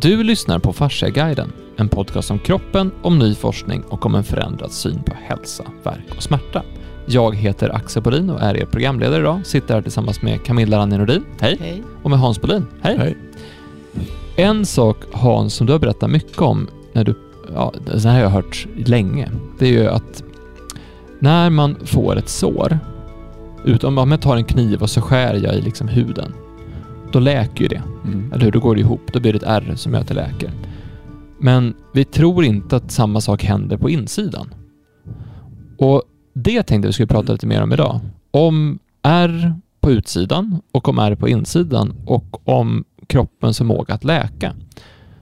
[0.00, 4.72] Du lyssnar på Fasciaguiden, en podcast om kroppen, om ny forskning och om en förändrad
[4.72, 6.62] syn på hälsa, verk och smärta.
[7.06, 9.46] Jag heter Axel Bolin och är er programledare idag.
[9.46, 11.56] Sitter här tillsammans med Camilla Ranje Nordin, hej.
[11.60, 11.82] Hej.
[12.02, 12.96] Och med Hans Bolin, hej.
[12.98, 13.16] Hej.
[14.36, 17.14] En sak Hans som du har berättat mycket om, när du,
[17.54, 20.22] ja, det här har jag hört länge, det är ju att
[21.18, 22.78] när man får ett sår,
[23.64, 26.32] utom om jag tar en kniv och så skär jag i liksom huden,
[27.12, 27.82] då läker ju det.
[28.12, 28.32] Mm.
[28.32, 28.52] Eller hur?
[28.52, 29.12] Då går det ihop.
[29.12, 30.52] Då blir det ett ärr som gör att det läker.
[31.40, 34.54] Men vi tror inte att samma sak händer på insidan.
[35.78, 36.02] Och
[36.34, 38.00] det tänkte vi skulle prata lite mer om idag.
[38.30, 44.54] Om ärr på utsidan och om ärr på insidan och om kroppens förmåga att läka.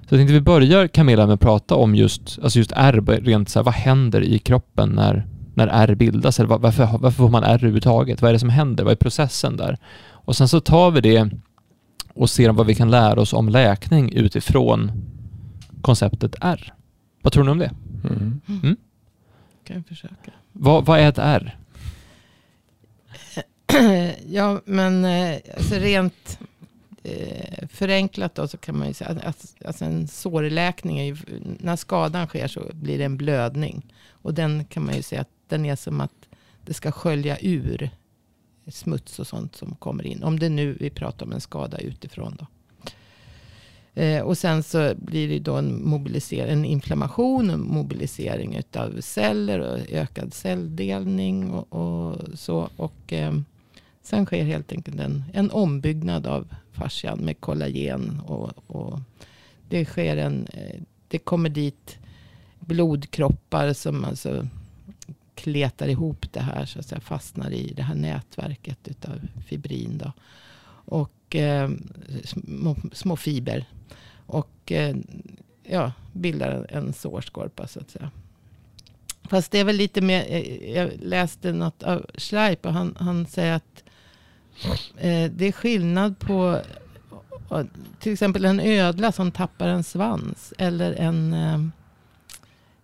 [0.09, 3.48] Så jag tänkte vi börjar Camilla med att prata om just, alltså just ärr, rent
[3.48, 6.41] så här, vad händer i kroppen när, när ärr bildas?
[6.41, 8.23] Eller varför, varför får man ärr överhuvudtaget?
[8.23, 8.84] Vad är det som händer?
[8.84, 9.78] Vad är processen där?
[10.09, 11.30] Och sen så tar vi det
[12.16, 14.93] och ser vad vi kan lära oss om läkning utifrån
[15.83, 16.73] konceptet R.
[17.23, 17.70] Vad tror ni om det?
[18.48, 18.77] Mm.
[19.64, 20.33] Kan jag försöka.
[20.53, 21.56] Vad, vad är ett R?
[24.28, 26.39] ja, men eh, alltså rent
[27.03, 31.17] eh, förenklat då så kan man ju säga att att- alltså en sårläkning är ju,
[31.61, 33.87] när skadan sker så blir det en blödning.
[34.11, 36.12] Och den kan man ju säga att den är som att
[36.64, 37.91] det ska skölja ur
[38.69, 40.22] smuts och sånt som kommer in.
[40.22, 42.47] Om det nu vi pratar om en skada utifrån då.
[44.03, 49.59] Eh, och sen så blir det då en, mobilisering, en inflammation, och mobilisering av celler
[49.59, 52.69] och ökad celldelning och, och så.
[52.77, 53.33] Och eh,
[54.03, 58.20] sen sker helt enkelt en, en ombyggnad av fascian med kollagen.
[58.27, 59.00] Och, och
[59.69, 61.98] det sker en, eh, det kommer dit
[62.61, 64.48] blodkroppar som alltså
[65.37, 70.12] kletar ihop det här så att säga fastnar i det här nätverket utav fibrin då.
[70.89, 71.70] Och eh,
[72.25, 73.65] små, små fiber.
[74.27, 74.97] Och eh,
[75.62, 78.11] ja, bildar en, sårskorpa så att säga.
[79.23, 83.27] Fast det är väl lite mer, eh, jag läste något av Schleip och han, han
[83.27, 83.84] säger att
[84.97, 86.60] eh, det är skillnad på
[87.99, 90.53] till exempel en ödla som tappar en svans.
[90.59, 91.59] Eller en, eh,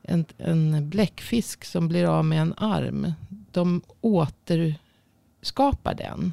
[0.02, 3.12] en, en bläckfisk som blir av med en arm.
[3.50, 6.32] De återskapar den.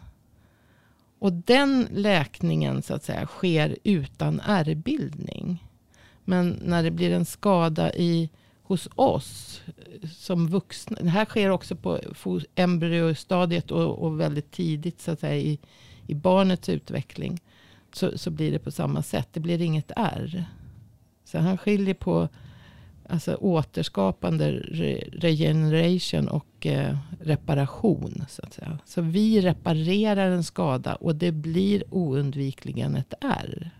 [1.19, 5.63] Och den läkningen så att säga sker utan ärrbildning.
[6.25, 8.29] Men när det blir en skada i,
[8.63, 9.61] hos oss
[10.17, 10.97] som vuxna.
[11.01, 11.99] Det här sker också på
[12.55, 15.59] embryostadiet och, och väldigt tidigt så att säga i,
[16.07, 17.41] i barnets utveckling.
[17.93, 19.27] Så, så blir det på samma sätt.
[19.31, 20.45] Det blir inget ärr.
[21.23, 22.29] Så han skiljer på
[23.09, 28.25] alltså, återskapande re, regeneration och eh, reparation.
[28.29, 28.79] Så att säga.
[28.85, 33.71] Så vi reparerar en skada och det blir oundvikligen ett ärr.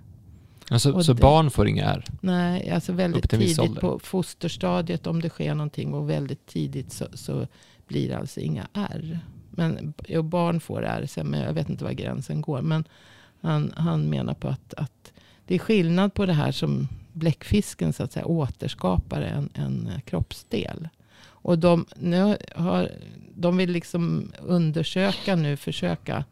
[0.71, 2.05] Alltså, Och så det- barn får inga R?
[2.21, 7.47] Nej, alltså väldigt tidigt på fosterstadiet om det sker någonting och väldigt tidigt så, så
[7.87, 9.19] blir det alltså inga ärr.
[9.51, 12.61] Men jo, barn får ärr sen, men jag vet inte var gränsen går.
[12.61, 12.83] Men
[13.41, 15.13] han, han menar på att, att
[15.45, 16.87] det är skillnad på det här som
[17.19, 20.89] bläckfisken så att säga återskapar en, en kroppsdel.
[21.21, 22.91] Och de, nu har,
[23.35, 26.25] de vill liksom undersöka nu, försöka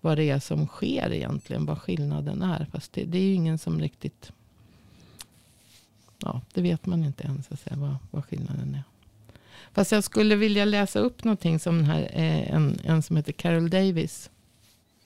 [0.00, 2.66] vad det är som sker egentligen, vad skillnaden är.
[2.72, 4.32] Fast det, det är ju ingen som riktigt
[6.22, 8.82] Ja, det vet man inte ens så att säga, vad, vad skillnaden är.
[9.72, 13.32] Fast jag skulle vilja läsa upp någonting som den här, eh, en, en som heter
[13.32, 14.30] Carol Davis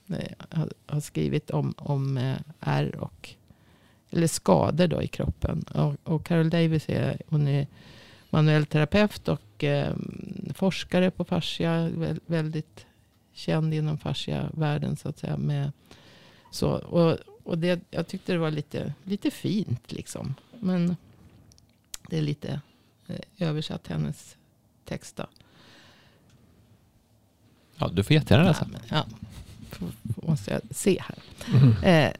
[0.07, 3.29] eh, har, har skrivit om, om eh, R ärr och
[4.15, 5.61] eller skador då i kroppen.
[5.61, 7.67] Och, och Carol Davis är, hon är
[8.29, 9.95] manuell terapeut och eh,
[10.53, 11.89] forskare på fascia.
[11.89, 12.85] Vä- väldigt
[13.33, 15.37] känd inom fascia-världen så att säga.
[15.37, 15.71] Med,
[16.51, 20.35] så, och och det, jag tyckte det var lite, lite fint liksom.
[20.59, 20.95] Men
[22.09, 22.61] det är lite
[23.07, 24.35] eh, översatt hennes
[24.85, 25.25] text då.
[27.77, 28.67] Ja, du får jättegärna läsa.
[28.71, 29.05] Ja, men, ja.
[30.27, 31.17] Måste jag se här.
[32.07, 32.11] Eh,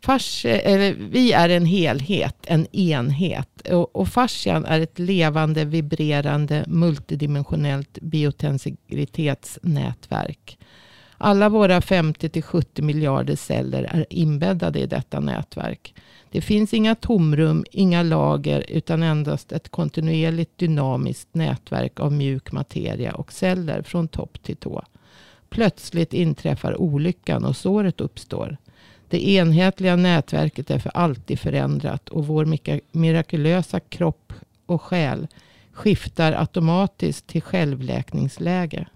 [0.00, 3.68] fars, eller, vi är en helhet, en enhet.
[3.70, 10.58] Och, och fascian är ett levande, vibrerande, multidimensionellt biotensitetsnätverk.
[11.20, 15.94] Alla våra 50-70 miljarder celler är inbäddade i detta nätverk.
[16.30, 23.14] Det finns inga tomrum, inga lager, utan endast ett kontinuerligt dynamiskt nätverk av mjuk materia
[23.14, 24.84] och celler från topp till tå.
[25.48, 28.56] Plötsligt inträffar olyckan och såret uppstår.
[29.08, 32.44] Det enhetliga nätverket är för alltid förändrat och vår
[32.92, 34.32] mirakulösa kropp
[34.66, 35.26] och själ
[35.72, 38.86] skiftar automatiskt till självläkningsläge.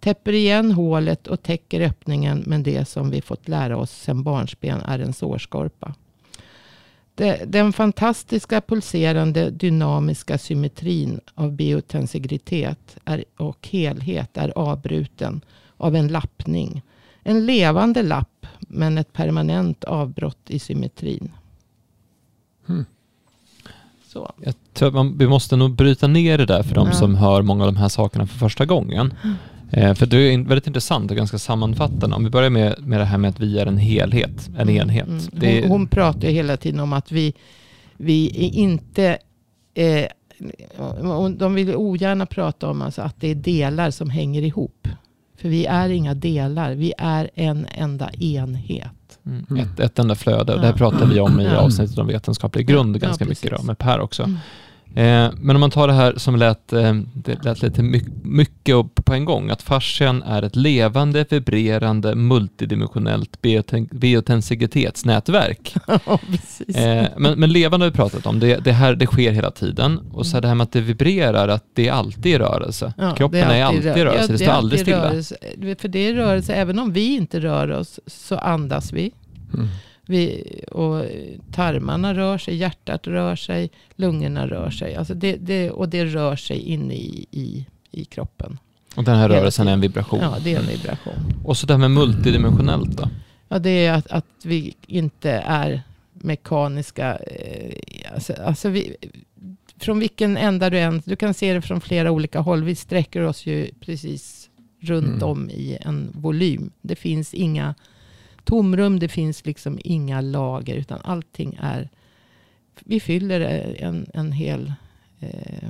[0.00, 4.80] Täpper igen hålet och täcker öppningen med det som vi fått lära oss sedan barnsben
[4.80, 5.94] är en sårskorpa.
[7.46, 12.96] Den fantastiska pulserande dynamiska symmetrin av biotensigritet
[13.36, 15.40] och helhet är avbruten
[15.76, 16.82] av en lappning.
[17.22, 18.33] En levande lapp
[18.68, 21.30] men ett permanent avbrott i symmetrin.
[22.68, 22.84] Mm.
[24.06, 24.32] Så.
[24.42, 26.92] Jag tror man, vi måste nog bryta ner det där för de Ja.
[26.92, 29.14] som hör många av de här sakerna för första gången.
[29.70, 32.16] Eh, för det är väldigt intressant och ganska sammanfattande.
[32.16, 35.06] Om vi börjar med, med det här med att vi är en helhet, en enhet.
[35.08, 35.22] Mm.
[35.32, 37.34] Det är, Hon, hon pratar hela tiden om att vi,
[37.96, 39.18] vi är inte...
[39.74, 40.06] Eh,
[41.36, 44.88] de vill ogärna prata om alltså att det är delar som hänger ihop.
[45.36, 46.72] För vi är inga delar.
[46.74, 48.90] Vi är en enda enhet.
[49.26, 49.62] mm, Mm.
[49.64, 50.54] ett, ett enda flöde.
[50.54, 50.78] Och det här Ja.
[50.78, 51.56] pratar vi om i Ja.
[51.56, 54.30] avsnittet om vetenskaplig grund Ja, ganska ja, mycket då, med Per också.
[54.96, 55.24] Mm.
[55.26, 58.76] Eh, men om man tar det här som lät, eh, det lät lite my- mycket
[58.94, 63.88] på en gång, att fascian är ett levande, vibrerande, multidimensionellt bioten-.
[65.86, 66.18] Ja.
[66.76, 69.98] Eh, men, men levande har vi pratat om, det, det, här, det sker hela tiden.
[70.12, 72.92] Och så det här med att det vibrerar, att det är alltid i rörelse.
[72.98, 75.10] Ja, Kroppen det är alltid i rö- rörelse, ja, det står är aldrig alltid stilla.
[75.10, 75.36] Rörelse.
[75.80, 79.10] För det är rörelse, även om vi inte rör oss så andas vi.
[79.54, 79.68] Mm.
[80.06, 81.04] Vi och
[81.52, 84.94] tarmarna rör sig, hjärtat rör sig, lungorna rör sig.
[84.94, 88.58] Alltså det, det, och det rör sig inne i, i, i kroppen.
[88.96, 90.20] Och den här rörelsen är en vibration.
[90.22, 91.14] Ja, det är en vibration.
[91.44, 93.08] Och så det här med multidimensionellt då?
[93.48, 97.16] Ja, det är att, att vi inte är mekaniska.
[97.16, 97.74] Eh,
[98.14, 98.96] alltså, alltså vi,
[99.78, 101.02] från vilken ända du än...
[101.04, 102.64] Du kan se det från flera olika håll.
[102.64, 105.22] Vi sträcker oss ju precis runt Mm.
[105.28, 106.70] om i en volym.
[106.80, 107.74] Det finns inga
[108.44, 108.98] tomrum.
[108.98, 110.74] Det finns liksom inga lager.
[110.76, 111.88] Utan allting är...
[112.84, 113.40] Vi fyller
[113.80, 114.72] en, en hel...
[115.20, 115.68] Eh,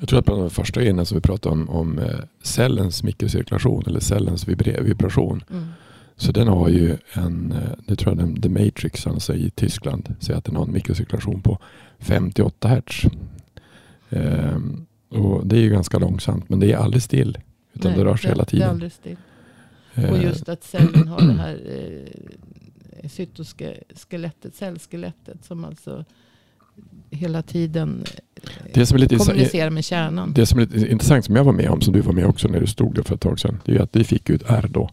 [0.00, 3.84] Jag tror att bland de första grejerna som vi pratade om, om eh, cellens mikrocirkulation
[3.86, 5.44] eller cellens vibra- vibration.
[5.50, 5.66] mm.
[6.18, 10.14] Så den har ju en, eh, det tror jag den, The Matrix alltså i Tyskland
[10.20, 11.58] säger att den har en mikrocirkulation på
[11.98, 13.02] 58 hertz.
[14.10, 17.38] Ehm, och det är ju ganska långsamt men det är aldrig still.
[17.74, 18.68] Utan Nej, det rör sig hela Det är tiden.
[19.96, 21.60] Och Eh, just att cellen har det här
[23.02, 26.04] eh, cytoskelettet, cellskelettet som alltså
[27.10, 28.04] hela tiden
[28.34, 28.42] eh,
[28.74, 30.32] Det som är lite kommunicerar med kärnan.
[30.32, 32.48] Det som är lite intressant som jag var med om, som du var med också
[32.48, 33.60] när du stod där för ett tag sedan.
[33.64, 34.90] Det är att vi fick ett ärr då.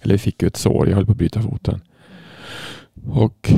[0.00, 0.88] Eller vi fick ett sår.
[0.88, 1.80] Jag höll på att bryta foten.
[3.06, 3.52] Och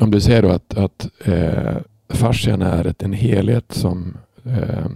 [0.00, 1.76] om du säger då att, att eh,
[2.08, 4.86] fascian är ett, en helhet som eh,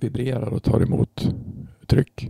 [0.00, 1.28] vibrerar och tar emot
[1.86, 2.28] tryck.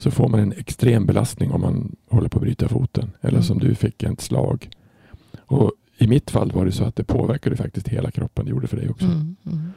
[0.00, 3.10] Så får man en extrem belastning om man håller på att bryta foten.
[3.20, 3.42] Eller Mm.
[3.42, 4.68] som du fick ett slag.
[5.46, 8.44] Och i mitt fall var det så att det påverkade faktiskt hela kroppen.
[8.44, 9.04] Det gjorde för dig också.
[9.06, 9.70] Mm, mm.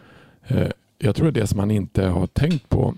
[0.48, 0.68] Eh,
[1.00, 2.96] Jag tror det som man inte har tänkt på,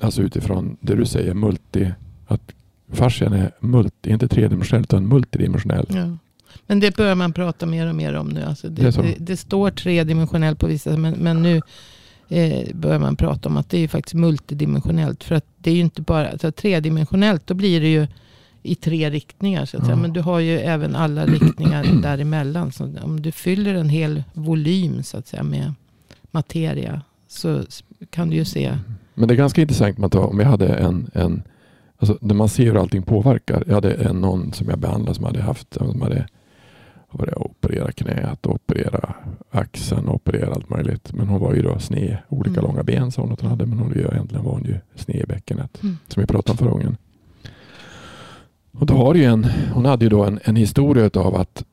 [0.00, 1.92] alltså utifrån det du säger, multi,
[2.26, 2.52] att
[2.92, 5.86] fascian är multi, inte tredimensionell utan multidimensionell.
[5.88, 6.16] Ja.
[6.66, 8.42] Men det börjar man prata mer och mer om nu.
[8.42, 11.60] Alltså det, Det det, det står tredimensionellt på vissa, men, men nu
[12.32, 15.24] eh, börjar man prata om att det är faktiskt multidimensionellt.
[15.24, 18.06] För att det är ju inte bara, alltså, tredimensionellt då blir det ju
[18.62, 19.64] i tre riktningar.
[19.64, 19.96] Så att säga.
[19.96, 22.72] Men du har ju även alla riktningar däremellan.
[22.72, 25.74] Så om du fyller en hel volym så att säga med
[26.30, 27.62] materia så
[28.10, 28.78] kan du ju se.
[29.14, 31.42] Men det är ganska intressant man tar, om jag hade en, en
[31.96, 33.64] alltså man ser hur allting påverkar.
[33.66, 36.26] Jag hade en, någon som jag behandlade som hade haft, som hade
[37.12, 39.14] var det, operera knät, operera
[39.50, 41.12] axeln, operera allt möjligt.
[41.12, 42.64] Men hon var ju då sned, olika Mm.
[42.64, 45.26] långa ben sa hon att hon hade, men hon egentligen var hon ju sned i
[45.26, 45.82] bäckenet.
[45.82, 45.98] Mm.
[46.08, 46.96] som vi pratade om förra gången.
[48.72, 49.44] Och då har ju en,
[49.74, 51.64] hon hade ju då en, en historia av att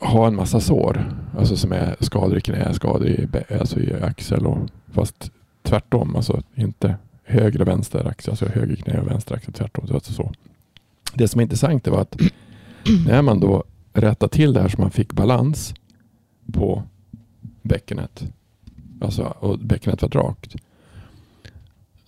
[0.00, 1.16] ha en massa sår.
[1.38, 3.28] Alltså som är skador i knä, skador i,
[3.60, 4.46] alltså i axel.
[4.46, 4.58] Och,
[4.92, 5.30] fast
[5.62, 6.94] tvärtom, alltså inte
[7.24, 9.86] höger och vänster axel, alltså höger knä och vänster axel tvärtom.
[9.86, 10.32] Så alltså så.
[11.14, 12.16] Det som är intressant var att
[13.06, 15.74] när man då rättade till det här så man fick balans
[16.52, 16.82] på
[17.62, 18.24] bäckenet.
[19.00, 20.56] Alltså, och bäckenet var rakt.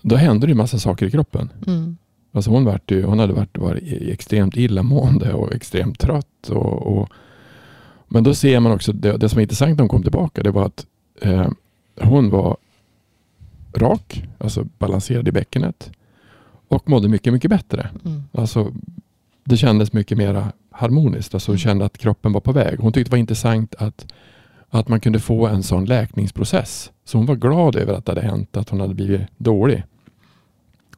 [0.03, 1.51] Då hände det ju massa saker i kroppen.
[1.67, 1.97] Mm.
[2.33, 6.49] Alltså hon, vart ju, hon hade varit, varit extremt illamående och extremt trött.
[6.49, 7.09] Och, och,
[8.09, 10.51] men då ser man också, det, det som är intressant när hon kom tillbaka, det
[10.51, 10.87] var att
[11.21, 11.49] eh,
[12.01, 12.57] hon var
[13.75, 15.91] rak, alltså balanserad i bäckenet
[16.69, 17.89] och mådde mycket, mycket bättre.
[18.05, 18.23] Mm.
[18.33, 18.73] Alltså,
[19.45, 21.35] det kändes mycket mer harmoniskt.
[21.35, 22.79] Alltså hon kände att kroppen var på väg.
[22.79, 24.13] Hon tyckte det var intressant att,
[24.71, 26.93] att man kunde få en sån läkningsprocess.
[27.05, 29.85] Så hon var glad över att det hade hänt, att hon hade blivit dålig.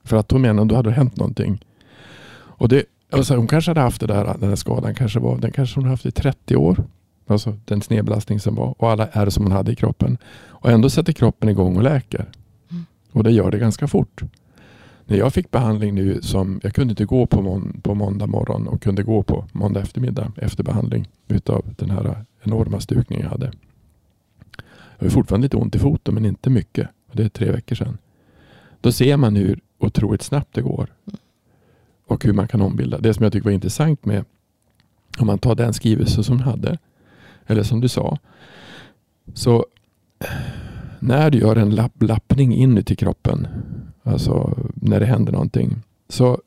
[0.05, 1.65] För att hon menade att då hade det hänt någonting.
[2.37, 5.53] Och det, alltså hon kanske hade haft det där, den här skadan kanske var, den
[5.53, 6.85] kanske hon haft i 30 år.
[7.27, 10.19] Alltså den snedbelastning som var och alla ärr som hon hade i kroppen.
[10.47, 12.27] Och ändå sätter kroppen igång och läker.
[12.71, 12.87] Mm.
[13.13, 14.23] Och det gör det ganska fort.
[15.07, 18.69] När jag fick behandling nu som, jag kunde inte gå på, mån, på måndag morgon
[18.69, 23.53] och kunde gå på måndag eftermiddag efter behandling utav den här enorma stukningen jag hade.
[24.99, 26.89] Jag har fortfarande lite ont i foten men inte mycket.
[27.13, 27.99] Det är tre veckor sedan.
[28.81, 30.93] Då ser man hur otroligt snabbt det går.
[32.07, 32.99] Och hur man kan ombilda.
[32.99, 34.25] Det som jag tycker var intressant med
[35.19, 36.79] om man tar den skrivelse som du hade.
[37.47, 38.19] Eller som du sa.
[39.35, 39.67] Så
[40.99, 43.47] när du gör en lapp, lappning inuti kroppen.
[44.05, 45.83] Alltså när det händer någonting.
[46.09, 46.41] Så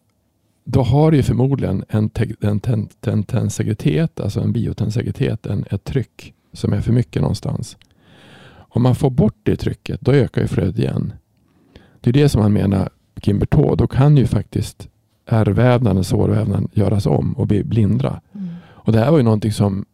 [0.63, 2.09] då har du förmodligen en,
[2.41, 7.77] en, en, en tensegritet, alltså en biotensegritet, en, ett tryck som är för mycket någonstans.
[8.57, 11.13] Om man får bort det trycket, då ökar ju flödet igen.
[12.01, 12.89] Det är det som han menar,
[13.21, 14.87] Kimbertå, då kan ju faktiskt
[15.25, 18.21] ärrvävnaden, sårvävnaden göras om och bli blindra.
[18.33, 18.47] Mm.
[18.65, 19.85] Och det här var ju någonting som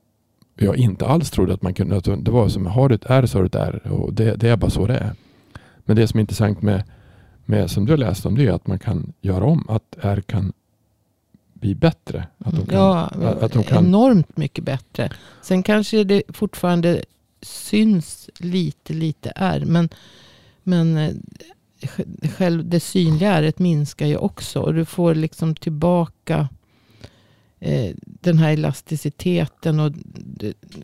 [0.56, 2.00] jag inte alls trodde att man kunde.
[2.00, 3.92] Det var som, har du ett ärr så har du ett ärr.
[3.92, 5.12] Och det, det är bara så det är.
[5.86, 6.84] Men det som är intressant med,
[7.46, 9.70] med som du har läst om det är att man kan göra om.
[9.70, 10.54] Att ärr kan
[11.54, 12.28] bli bättre.
[12.38, 13.10] Att de kan, ja,
[13.42, 13.86] att de kan...
[13.86, 15.10] enormt mycket bättre.
[15.42, 17.04] Sen kanske det fortfarande
[17.42, 19.66] syns lite, lite ärr.
[19.66, 19.90] Men,
[20.64, 21.14] men eh,
[22.38, 24.60] själv det synliga ärret minskar ju också.
[24.60, 26.50] Och du får liksom tillbaka
[27.60, 29.80] eh, den här elasticiteten.
[29.80, 29.94] Och,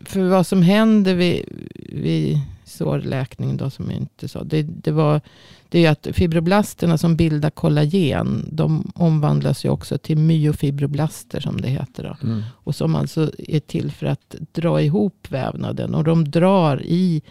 [0.04, 1.44] för vad som händer vid,
[1.88, 2.38] vid
[2.70, 4.44] sårläkning då som jag inte sa.
[4.44, 5.20] Det, det, var,
[5.68, 8.48] det är att fibroblasterna som bildar kollagen.
[8.52, 12.02] De omvandlas ju också till myofibroblaster som det heter.
[12.02, 12.26] Då.
[12.26, 12.42] Mm.
[12.52, 15.94] Och som alltså är till för att dra ihop vävnaden.
[15.94, 17.22] Och de drar i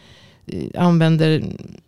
[0.75, 1.43] använder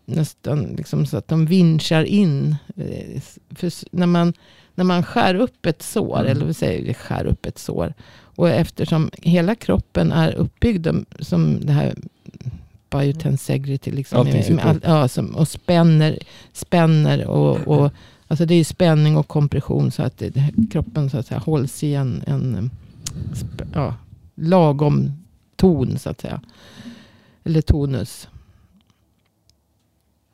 [0.05, 2.55] nästan liksom så att de vinschar in.
[2.75, 3.21] Eh,
[3.55, 4.33] för när man,
[4.75, 6.31] när man skär upp ett sår, mm.
[6.31, 7.93] eller vi säger skär upp ett sår.
[8.35, 10.87] Och eftersom hela kroppen är uppbyggd
[11.19, 11.95] som det här
[12.91, 13.91] biotensegrity.
[13.91, 16.19] Liksom, med, med all, ja, som, och spänner,
[16.53, 17.91] spänner och, och
[18.27, 21.95] alltså det är spänning och kompression så att det, kroppen så att säga, hålls i
[21.95, 22.71] en, en
[23.73, 23.95] ja,
[24.35, 25.11] lagom
[25.55, 26.41] ton så att säga.
[27.43, 28.27] Eller tonus.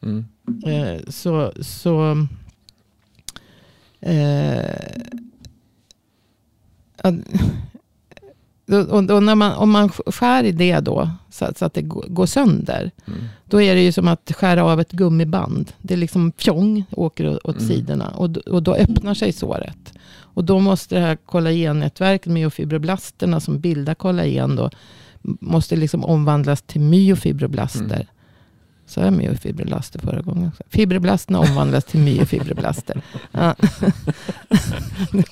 [0.01, 0.25] Mm.
[0.65, 2.27] Eh, så så
[3.99, 4.65] eh,
[8.67, 12.25] och, och när man, om man skär i det då, så, så att det går
[12.25, 12.91] sönder.
[13.07, 13.19] Mm.
[13.45, 15.71] Då är det ju som att skära av ett gummiband.
[15.81, 17.67] Det är liksom fjong, åker åt mm.
[17.67, 18.09] sidorna.
[18.09, 19.93] Och, och då öppnar sig såret.
[20.19, 24.69] Och då måste det här kollagennätverket, myofibroblasterna som bildar kollagen, då,
[25.21, 27.83] måste liksom omvandlas till myofibroblaster.
[27.85, 28.07] Mm.
[28.87, 30.51] Sa jag myofibroblaster förra gången?
[30.69, 33.01] Fibroblasterna omvandlas till myofibroblaster.
[33.31, 33.55] Ja.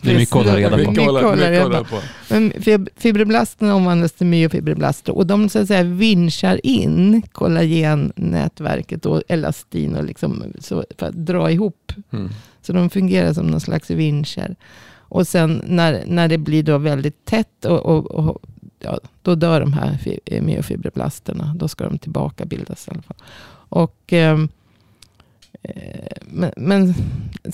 [0.02, 0.92] Det är mycket att hålla reda på.
[0.92, 2.00] Mycket hålla reda på.
[2.30, 2.54] Men
[2.98, 10.04] fibroblasterna omvandlas till myofibroblaster och de så att säga vinschar in kollagennätverket och elastin och
[10.04, 11.92] liksom, så, för att dra ihop.
[12.12, 12.30] Mm.
[12.62, 14.56] Så de fungerar som någon slags vinscher.
[14.98, 18.42] Och sen när, när det blir då väldigt tätt och, och, och
[18.86, 20.00] ja, då dör de här
[20.42, 21.56] myofibroblasterna.
[21.56, 23.18] Då ska de tillbaka bildas i alla fall.
[23.70, 24.50] Och, ehm,
[25.62, 26.94] eh, men, men,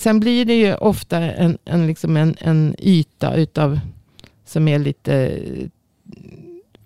[0.00, 3.80] sen blir det ju ofta en, en, liksom en, en yta utav,
[4.44, 5.40] som är lite...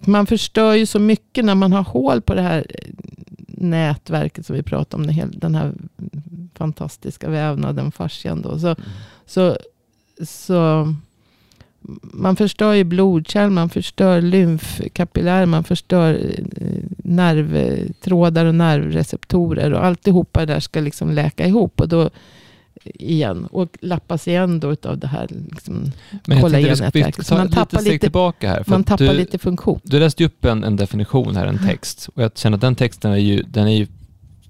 [0.01, 2.67] Man förstör ju så mycket när man har hål på det här
[3.47, 5.07] nätverket som vi pratade om.
[5.07, 5.73] Den, här, den här
[6.55, 8.43] fantastiska vävnaden, fascian.
[8.43, 8.59] Då.
[8.59, 8.81] Så, mm.
[9.27, 9.57] så,
[10.25, 10.95] så
[12.03, 16.15] man förstör ju blodkärl, man förstör lymfkapillär, man förstör
[16.57, 16.67] eh,
[16.97, 19.73] nervtrådar och nervreceptorer.
[19.73, 21.81] Och alltihopa där ska liksom läka ihop.
[21.81, 22.11] Och då
[22.95, 23.47] igen.
[23.51, 25.93] Och lappas igen då av det här liksom,
[26.27, 27.27] Men kolla igen nätverket.
[27.27, 28.65] Så man tappar lite, tillbaka här.
[28.67, 29.81] man tappar du, lite funktion.
[29.83, 32.09] Du läste upp en, en definition här, en text.
[32.15, 33.87] Och jag känner att den texten är ju, den är ju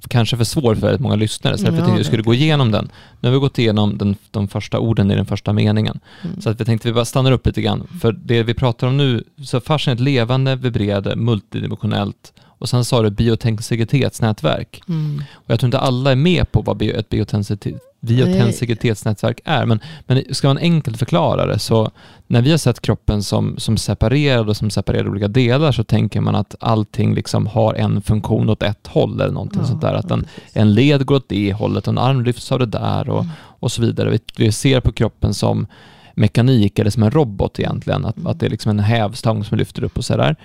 [0.09, 2.71] kanske för svår för väldigt många lyssnare, så därför ja, tänkte vi skulle gå igenom
[2.71, 2.91] den.
[3.21, 6.01] Nu har vi gått igenom den, de första orden i den första meningen.
[6.23, 6.41] Mm.
[6.41, 7.87] Så att vi tänkte att vi bara stannar upp lite grann.
[8.01, 12.85] För det vi pratar om nu, så fascian är ett levande, vibrerande, multidimensionellt och sen
[12.85, 14.83] sa du biotensigitetsnätverk.
[14.89, 15.23] Mm.
[15.33, 20.49] Och jag tror inte alla är med på vad ett biotensigitetsnätverk är, men, men ska
[20.49, 21.91] man enkelt förklara det så
[22.27, 26.21] när vi har sett kroppen som, som separerad och som separerade olika delar så tänker
[26.21, 29.95] man att allting liksom har en funktion åt ett håll eller någonting ja, sånt där.
[29.95, 33.09] Att en, en led går åt det hållet och en arm lyfts av det där
[33.09, 33.33] och, mm.
[33.39, 34.11] och så vidare.
[34.11, 35.67] Vi, vi ser på kroppen som
[36.15, 38.27] mekanik eller som en robot egentligen, att, mm.
[38.27, 40.37] att det är liksom en hävstång som lyfter upp och sådär.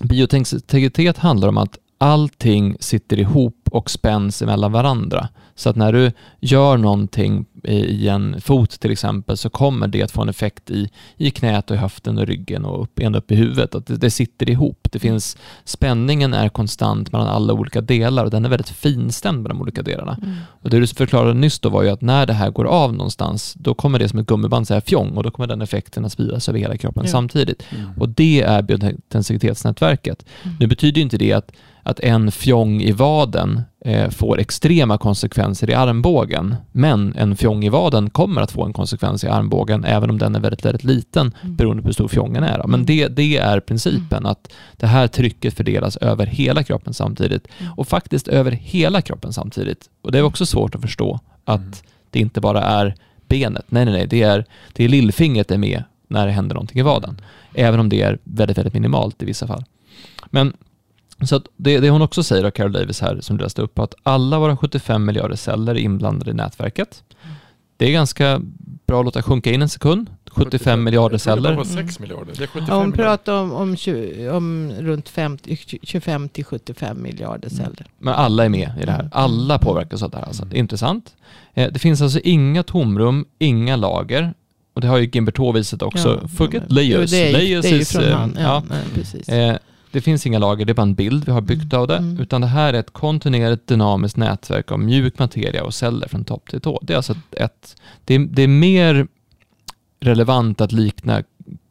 [0.00, 5.28] Biointegritet handlar om att allting sitter ihop och spänns emellan varandra.
[5.56, 10.10] Så att när du gör någonting i en fot till exempel så kommer det att
[10.10, 13.32] få en effekt i, i knät och i höften och ryggen och upp, ända upp
[13.32, 13.74] i huvudet.
[13.74, 14.88] Att det, det sitter ihop.
[14.92, 19.50] Det finns, spänningen är konstant mellan alla olika delar och den är väldigt finstämd med
[19.50, 20.18] de olika delarna.
[20.22, 20.34] Mm.
[20.48, 23.54] Och det du förklarade nyss då var ju att när det här går av någonstans,
[23.58, 26.48] då kommer det som ett gummiband säga fjong och då kommer den effekten att spridas
[26.48, 27.10] över hela kroppen Ja.
[27.10, 27.62] samtidigt.
[27.70, 27.90] Mm.
[28.00, 30.24] Och det är biointensitetsnätverket.
[30.42, 30.56] Mm.
[30.60, 31.52] Nu betyder ju inte det att,
[31.88, 37.68] att en fjong i vaden eh, får extrema konsekvenser i armbågen, men en fjong i
[37.68, 41.32] vaden kommer att få en konsekvens i armbågen, även om den är väldigt, väldigt liten,
[41.42, 41.56] Mm.
[41.56, 42.58] beroende på hur stor fjongen är.
[42.58, 42.86] Men Mm.
[42.86, 47.72] det, det är principen, att det här trycket fördelas över hela kroppen samtidigt, Mm.
[47.72, 49.90] och faktiskt över hela kroppen samtidigt.
[50.02, 51.72] Och det är också svårt att förstå, att Mm.
[52.10, 52.94] det inte bara är
[53.28, 53.64] benet.
[53.68, 56.82] Nej, nej, nej, det är, det är lillfingret är med när det händer någonting i
[56.82, 57.20] vaden.
[57.54, 59.64] Även om det är väldigt, väldigt minimalt i vissa fall.
[60.30, 60.52] Men
[61.24, 63.78] så att det, det hon också säger, då, Carol Davis här, som du läste upp,
[63.78, 67.02] att alla våra 75 miljarder celler är inblandade i nätverket.
[67.76, 68.40] Det är ganska
[68.86, 70.10] bra att låta sjunka in en sekund.
[70.30, 71.56] 75 miljarder trodde det celler.
[71.56, 72.32] var 6 miljarder.
[72.36, 77.02] Det är 75 Ja, hon pratar om, om, 20, om runt 50, 25 till 75
[77.02, 77.86] miljarder celler.
[77.98, 79.08] Men alla är med i det här.
[79.12, 80.24] Alla påverkas av det här.
[80.24, 80.46] Alltså.
[80.52, 81.14] Intressant.
[81.54, 84.34] Eh, Det finns alltså inga tomrum, inga lager.
[84.74, 86.20] Och det har ju Gimberto visat också.
[86.22, 87.12] Ja, Forget men- layers.
[87.12, 88.32] Jo, det är, ju- layers det är ju is, från eh, han.
[88.36, 88.62] Ja, ja.
[88.70, 89.28] Nej, precis.
[89.28, 89.56] Eh,
[89.90, 91.80] Det finns inga lager, det är bara en bild vi har byggt Mm.
[91.80, 91.96] av det.
[91.96, 92.20] Mm.
[92.20, 96.50] Utan det här är ett kontinuerligt dynamiskt nätverk av mjuk materia och celler från topp
[96.50, 96.78] till tå.
[96.82, 99.06] Det är alltså ett, ett det, är, det är mer
[100.00, 101.22] relevant att likna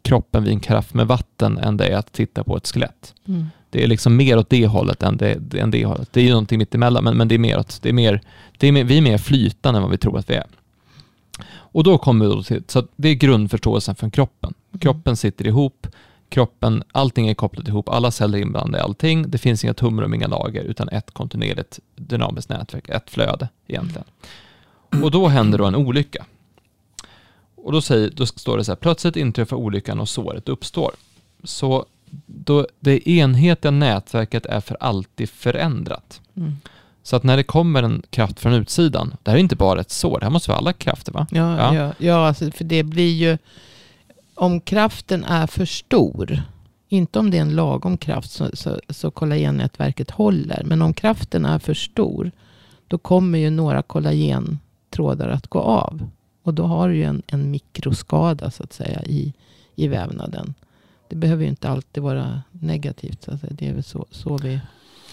[0.02, 3.14] kroppen vid en karaff med vatten än det är att titta på ett skelett.
[3.28, 3.46] Mm.
[3.70, 6.10] Det är liksom mer åt det hållet än det, än det hållet.
[6.14, 8.22] Det är ju någonting mittemellan, men, men det är mer åt, det är mer,
[8.58, 10.46] det är mer, vi är mer flytande än vad vi tror att vi är.
[11.48, 14.54] Och då kommer vi då till, så det är grundförståelsen från kroppen.
[14.80, 15.88] Kroppen sitter ihop,
[16.30, 19.30] kroppen, allting är kopplat ihop, alla celler är inblandade i allting.
[19.32, 24.06] Det finns inga tumrum, inga lager, utan ett kontinuerligt dynamiskt nätverk, ett flöde egentligen.
[25.04, 26.26] Och då händer då en olycka.
[27.56, 30.92] Och då, säger, då står det så här, plötsligt inträffar olyckan och såret uppstår.
[31.44, 31.86] Så
[32.26, 36.22] då det enhetliga nätverket är för alltid förändrat.
[36.38, 36.58] Mm.
[37.04, 39.92] Så att när det kommer en kraft från utsidan, det här är inte bara ett
[39.92, 41.28] sår, det här måste vara alla krafter va?
[41.32, 41.76] Ja, Ja.
[41.76, 41.94] ja.
[41.98, 43.38] Ja, alltså, för det blir ju...
[44.36, 46.42] Om kraften är för stor,
[46.90, 50.64] inte om det är en lagom kraft så, så, så kollagennätverket håller.
[50.66, 52.32] Men om kraften är för stor,
[52.88, 56.10] då kommer ju några kollagentrådar att gå av.
[56.44, 59.34] Och då har du ju en, en mikroskada så att säga i,
[59.76, 60.54] i vävnaden.
[61.10, 63.24] Det behöver ju inte alltid vara negativt.
[63.24, 63.38] Så.
[63.50, 64.60] Det är väl så, så vi...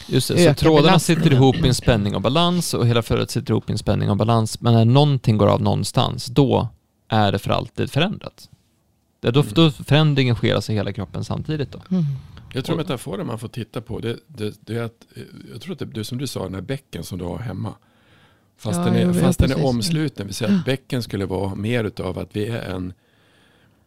[0.08, 3.50] Just det, så trådarna sitter ihop i en spänning och balans och hela flödet sitter
[3.50, 4.60] ihop i en spänning och balans.
[4.60, 6.68] Men när någonting går av någonstans, då
[7.08, 8.48] är det för alltid förändrat.
[9.22, 11.82] Det är då, då förändringen sker alltså i hela kroppen samtidigt då.
[11.90, 12.04] Mm.
[12.52, 15.06] Jag tror metaforen man får titta på det, det, det är att,
[15.52, 17.74] jag tror att det, det som du sa, den här bäcken som du har hemma.
[18.58, 20.26] Fast Ja, den är, fast den är omsluten.
[20.26, 22.92] Vi säger att bäcken skulle vara mer utav att vi är en,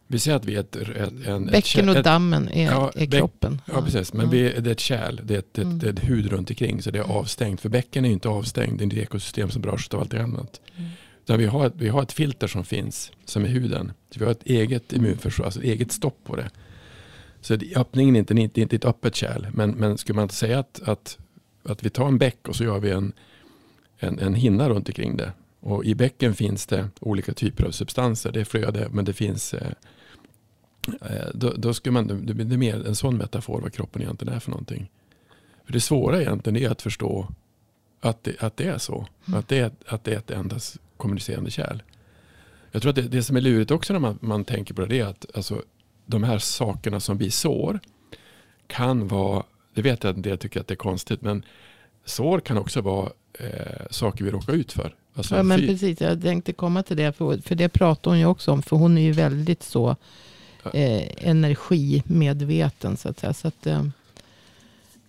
[0.06, 2.90] vi säger att vi är ett, ett, en, ett, Bäcken och ett, dammen är, Ja,
[2.94, 3.60] är bäck- kroppen.
[3.72, 4.12] Ja, precis.
[4.12, 5.80] Men vi, det är ett kärl, det är ett, ett, Mm.
[5.80, 7.60] är ett hud runt omkring så det är avstängt.
[7.60, 10.60] För bäcken är ju inte avstängd, det är ett ekosystem som berörs av allt annat.
[10.76, 10.90] Mm.
[11.26, 13.92] Utan vi, har ett, vi har ett filter som finns, som är huden.
[14.10, 16.50] Så vi har ett eget immunförsvar, alltså eget stopp på det.
[17.40, 19.46] Så det- öppningen är inte, det är inte ett öppet kärl.
[19.54, 21.18] Men, men skulle man inte säga att, att,
[21.62, 23.12] att vi tar en bäck och så gör vi en,
[23.98, 25.32] en, en hinna runt omkring det.
[25.60, 28.32] Och i bäcken finns det olika typer av substanser.
[28.32, 29.72] Det är flöde, men det finns eh,
[31.00, 34.40] eh, då, då skulle man, det blir mer en sån metafor vad kroppen egentligen är
[34.40, 34.90] för någonting.
[35.64, 37.28] För det svåra egentligen är att förstå
[38.00, 39.06] att det, att det är så.
[39.26, 39.40] Mm.
[39.40, 40.56] Att, det att det är ett enda
[40.96, 41.82] kommunicerande kärl.
[42.72, 45.00] Jag tror att det, det som är lurigt också när man, man tänker på det,
[45.00, 45.62] är att alltså,
[46.06, 47.80] de här sakerna som vi sår
[48.66, 49.42] kan vara,
[49.74, 51.44] det vet jag att en del tycker att det är konstigt, men
[52.04, 54.94] sår kan också vara eh, saker vi råkar ut för.
[55.14, 57.12] Alltså, Ja, men fy- precis, jag tänkte komma till det.
[57.12, 58.62] För, för det pratar hon ju också om.
[58.62, 59.96] För hon är ju väldigt så
[60.72, 62.96] eh, energimedveten.
[62.96, 63.32] Så att säga.
[63.34, 63.84] Så att, eh,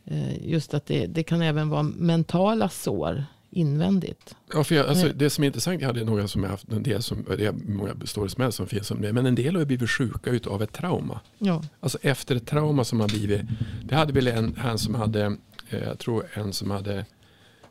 [0.05, 3.25] eh, just att det, det kan även vara mentala sår
[3.57, 4.35] invändigt.
[4.53, 6.83] Ja, för jag, alltså, det som är intressant, jag hade några som jag haft, en
[6.83, 9.59] del som, det är många stories med som finns om det, men en del har
[9.59, 11.19] ju blivit sjuka utav ett trauma.
[11.37, 11.63] Ja.
[11.79, 13.41] Alltså efter ett trauma som har blivit,
[13.83, 15.37] det hade väl en, han som hade,
[15.69, 17.05] eh, jag tror en som hade,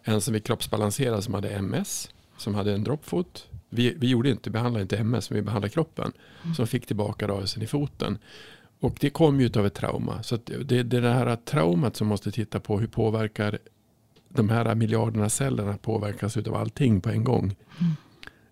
[0.02, 3.46] en som vi kroppsbalanserade som hade MS, som hade en droppfot.
[3.70, 6.12] Vi, vi gjorde inte, behandlade inte MS, men vi behandlade kroppen.
[6.56, 8.18] Som fick tillbaka rörelsen i foten.
[8.80, 10.22] Och det kom ju av ett trauma.
[10.22, 13.58] Så det, det är det här traumat som måste titta på hur påverkar
[14.36, 17.56] de här miljarderna cellerna påverkas av allting på en gång.
[17.80, 17.92] Mm.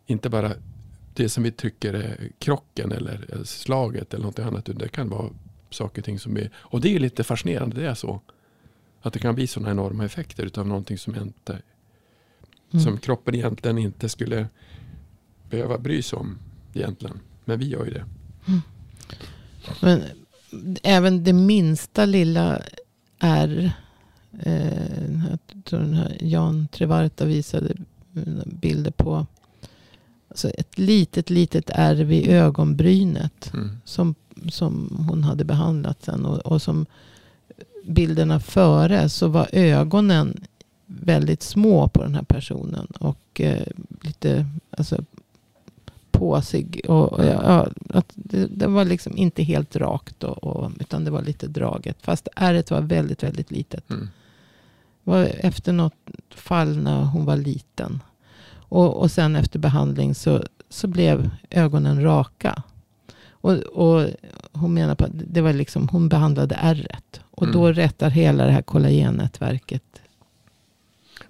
[0.07, 0.53] Inte bara
[1.15, 4.65] det som vi tycker är krocken eller slaget eller något annat.
[4.75, 5.31] Det kan vara
[5.71, 6.51] saker och ting som är...
[6.55, 8.21] Och det är lite fascinerande, det är så.
[9.03, 11.63] Att det kan bli sådana enorma effekter utav någonting som, inte,
[12.73, 12.85] Mm.
[12.85, 14.49] som kroppen egentligen inte skulle
[15.51, 16.39] behöva bry sig om
[16.75, 17.21] egentligen.
[17.45, 18.05] Men vi gör ju det.
[19.83, 20.03] Men
[20.83, 22.63] även det minsta lilla
[23.19, 23.73] är.
[24.43, 27.75] Eh, jag tror den här Jan Trevarta visade
[28.45, 29.27] bilder på.
[30.29, 33.51] Alltså ett litet, litet ärr vid ögonbrynet.
[33.55, 33.71] Mm.
[33.85, 34.15] Som,
[34.49, 36.25] som hon hade behandlat sen.
[36.25, 36.87] Och, och som
[37.85, 40.41] bilderna före så var ögonen
[40.87, 42.87] väldigt små på den här personen.
[42.87, 43.67] Och eh,
[44.03, 45.05] lite alltså,
[46.11, 46.81] påsig.
[46.89, 47.69] Och, och, ja, ja,
[47.99, 50.25] att det, det var liksom inte helt rakt.
[50.25, 51.97] Och, och, utan det var lite draget.
[52.01, 53.91] Fast ärret var väldigt, väldigt litet.
[53.91, 54.09] Mm.
[55.05, 55.95] Det var efter något
[56.35, 58.03] fall när hon var liten.
[58.69, 62.63] Och, och sen efter behandling så, så blev ögonen raka.
[63.31, 64.09] Och, och
[64.53, 67.21] hon menar på att det var liksom, hon behandlade ärret.
[67.31, 67.75] Och då Mm.
[67.75, 69.83] rättar hela det här kollagennätverket.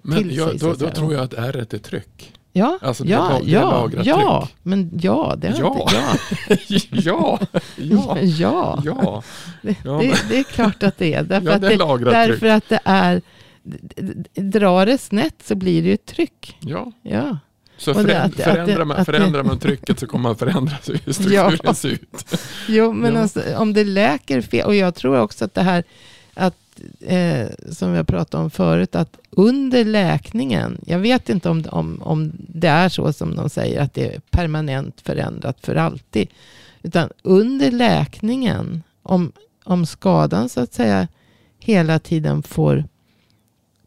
[0.01, 2.31] Men Till sig, jag, så då, att då tror jag att ärret är tryck.
[2.53, 4.47] Ja, Alltså, det ja, det ja, ja.
[4.63, 5.81] Men ja, det har Ja.
[5.81, 5.95] inte,
[7.09, 7.39] ja.
[7.77, 8.79] ja, ja, ja.
[8.83, 9.23] ja.
[9.61, 11.23] Det, det, det är klart att det är.
[11.29, 12.51] Därför, Ja, att, det det, lagrar därför tryck.
[12.51, 13.21] att det är...
[14.35, 16.57] Drar det snett så blir det ju ett tryck.
[16.59, 16.91] ja.
[17.01, 17.37] Ja.
[17.77, 20.35] Så Och det- förä- att- att förändrar, man, att förändrar man trycket så kommer man
[20.35, 21.73] förändra hur strukturen Ja.
[21.73, 22.37] ser ut.
[22.67, 23.21] Jo, men Ja.
[23.21, 24.65] alltså, om det läker fel.
[24.65, 25.83] Och jag tror också att det här,
[26.33, 26.55] att,
[27.01, 32.01] eh, som vi har pratat om förut, att under läkningen, jag vet inte om, om,
[32.01, 36.27] om det är så som de säger, att det är permanent förändrat för alltid.
[36.83, 39.31] Utan under läkningen, om,
[39.63, 41.07] om skadan så att säga
[41.59, 42.83] hela tiden får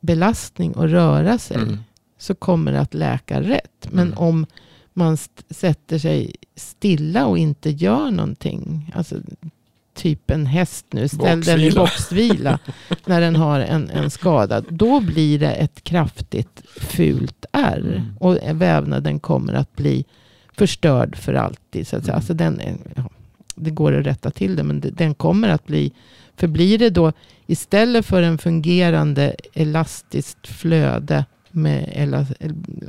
[0.00, 1.78] belastning och röra sig, Mm.
[2.18, 3.88] så kommer det att läka rätt.
[3.90, 4.18] Men Mm.
[4.18, 4.46] om
[4.92, 5.16] man
[5.50, 8.92] sätter sig stilla och inte gör någonting.
[8.94, 9.16] Alltså
[9.94, 11.08] typ en häst nu.
[11.08, 12.58] Ställ den i Boxvila.
[13.06, 14.60] när den har en, en skada.
[14.68, 17.78] Då blir det ett kraftigt fult ärr.
[17.80, 18.16] Mm.
[18.20, 20.04] Och vävnaden kommer att bli
[20.56, 21.86] förstörd för alltid.
[21.88, 22.12] Så att säga.
[22.12, 22.16] Mm.
[22.16, 22.60] Alltså den,
[22.96, 23.08] ja,
[23.54, 24.62] det går att rätta till det.
[24.62, 25.92] Men den kommer att bli.
[26.36, 27.12] För blir det då
[27.50, 32.26] istället för en fungerande elastiskt flöde med ela-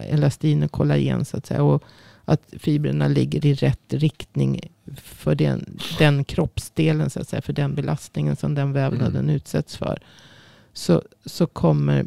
[0.04, 1.64] elastin och kollagen så att säga.
[1.64, 1.84] Och
[2.26, 4.62] att fibrerna ligger i rätt riktning
[4.96, 7.42] för den, den kroppsdelen så att säga.
[7.42, 9.36] För den belastningen som den vävnaden Mm.
[9.36, 10.00] utsätts för.
[10.74, 12.06] Så, så kommer,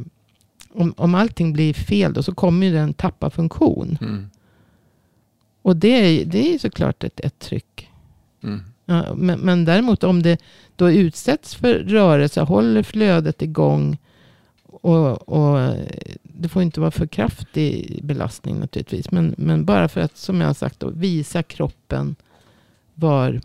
[0.73, 3.99] om, om allting blir fel då så kommer den tappa funktion.
[4.01, 4.31] Mm.
[5.63, 7.91] Och det är, det är såklart ett, ett tryck.
[8.43, 8.61] Mm.
[9.15, 10.41] Men, men däremot om det
[10.77, 13.99] då utsätts för rörelse, håller flödet igång
[14.65, 15.77] och, och
[16.23, 19.11] det får inte vara för kraftig belastning naturligtvis.
[19.11, 22.17] Men, men bara för att, som jag har sagt, då, visa kroppen
[22.95, 23.41] var,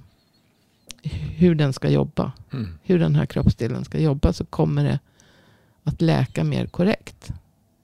[1.36, 2.32] hur den ska jobba.
[2.54, 2.68] Mm.
[2.84, 5.00] Hur den här kroppsdelen ska jobba så kommer det
[5.84, 7.32] att läka mer korrekt.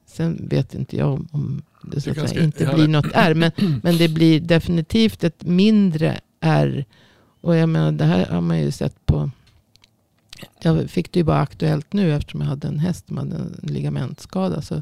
[0.06, 3.34] Sen vet inte jag om, om det så Det ganska- inte blir något R.
[3.34, 3.52] Men,
[3.84, 6.86] men det blir definitivt ett mindre R.
[7.44, 9.30] Och jag menar, det här har man ju sett på...
[10.62, 13.60] Jag fick det ju bara aktuellt nu eftersom jag hade en häst som hade en
[13.62, 14.62] ligamentskada.
[14.62, 14.82] Så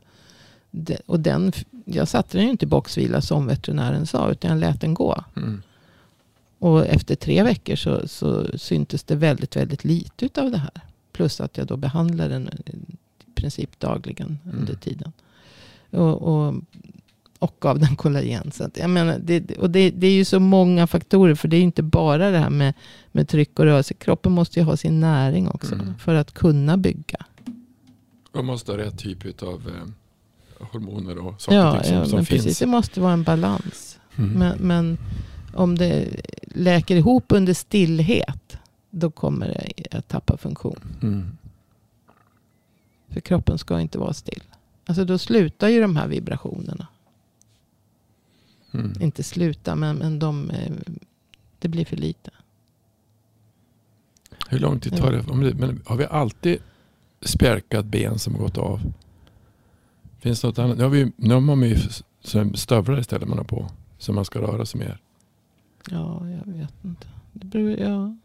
[0.71, 1.51] det, och den,
[1.85, 5.23] jag satte den ju inte i boxvila som veterinären sa, utan jag lät den gå.
[5.35, 5.61] Mm.
[6.59, 10.81] Och efter tre veckor så, så syntes det väldigt, väldigt lite utav det här.
[11.11, 14.59] Plus att jag då behandlar den i princip dagligen Mm.
[14.59, 15.11] under tiden.
[15.89, 16.55] Och, och,
[17.41, 18.51] och gav den kollagen.
[18.51, 21.35] Så att, jag menar, det, och det, det är ju så många faktorer.
[21.35, 22.73] För det är ju inte bara det här med,
[23.11, 23.93] med tryck och rörelse.
[23.93, 25.73] Kroppen måste ju ha sin näring också.
[25.75, 25.97] Mm.
[25.97, 27.25] För att kunna bygga.
[28.31, 32.25] Och måste ha rätt typ av eh, hormoner och Ja, saker som, ja som men
[32.25, 32.43] finns.
[32.43, 32.59] precis.
[32.59, 33.99] Det måste vara en balans.
[34.17, 34.31] Mm.
[34.31, 34.97] Men, men
[35.53, 36.07] om det
[36.43, 38.57] läker ihop under stillhet.
[38.89, 40.79] Då kommer det att tappa funktion.
[41.01, 41.37] Mm.
[43.09, 44.43] För kroppen ska inte vara still.
[44.85, 46.87] Alltså då slutar ju de här vibrationerna.
[48.73, 48.93] Mm.
[48.99, 50.71] Inte sluta, men, men de, eh,
[51.59, 52.31] det blir för lite.
[54.49, 55.53] Hur lång tid tar det?
[55.53, 56.57] Men har vi alltid
[57.21, 58.81] spjärkat ben som gått av?
[60.19, 60.77] Finns det något annat?
[60.77, 61.77] Nu har, vi, nu har man ju
[62.55, 63.71] stövlar istället man har på.
[63.97, 64.97] Så man ska röra sig mer.
[65.89, 67.07] Ja, jag vet inte.
[67.33, 68.15] Det, beror, ja.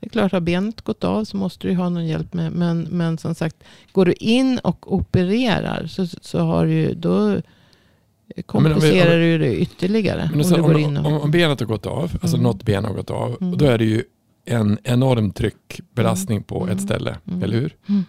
[0.00, 2.52] det är klart, har benet gått av så måste du ha någon hjälp med.
[2.52, 3.56] Men, men som sagt,
[3.92, 7.40] går du in och opererar så, så har du ju, då
[8.46, 10.28] komplicerar du det ytterligare.
[10.30, 12.36] Men om så, du om, går in om, och, om benet har gått av, alltså
[12.36, 12.42] Mm.
[12.42, 13.36] något ben har gått av.
[13.40, 13.58] Mm.
[13.58, 14.02] Då är det ju
[14.44, 16.76] en enorm tryckbelastning på Mm.
[16.76, 17.18] ett ställe.
[17.28, 17.42] Mm.
[17.42, 17.76] Eller hur?
[17.88, 18.04] Mm.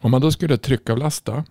[0.00, 1.44] Om man då skulle tryckavlasta.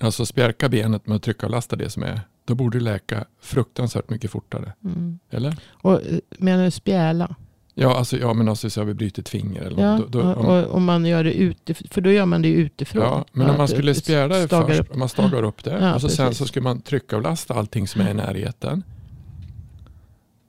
[0.00, 2.20] Alltså spjärka benet med att tryckavlasta det som är.
[2.44, 4.72] Då borde det läka fruktansvärt mycket fortare.
[4.84, 5.18] mm.
[5.30, 5.56] Eller?
[5.72, 7.34] och eh, menar du spjäla?
[7.74, 10.12] Ja, alltså, ja men alltså så har vi brutit finger eller Ja, något.
[10.12, 12.48] Då, då, och, om, och, och man gör det utifrån, för då gör man det
[12.48, 13.02] utifrån.
[13.02, 14.94] ja, men om man skulle det spjärna det först, upp.
[14.96, 18.10] man stagar upp det Ja, och så sen så skulle man tryckavlasta allting som är
[18.10, 18.82] i närheten.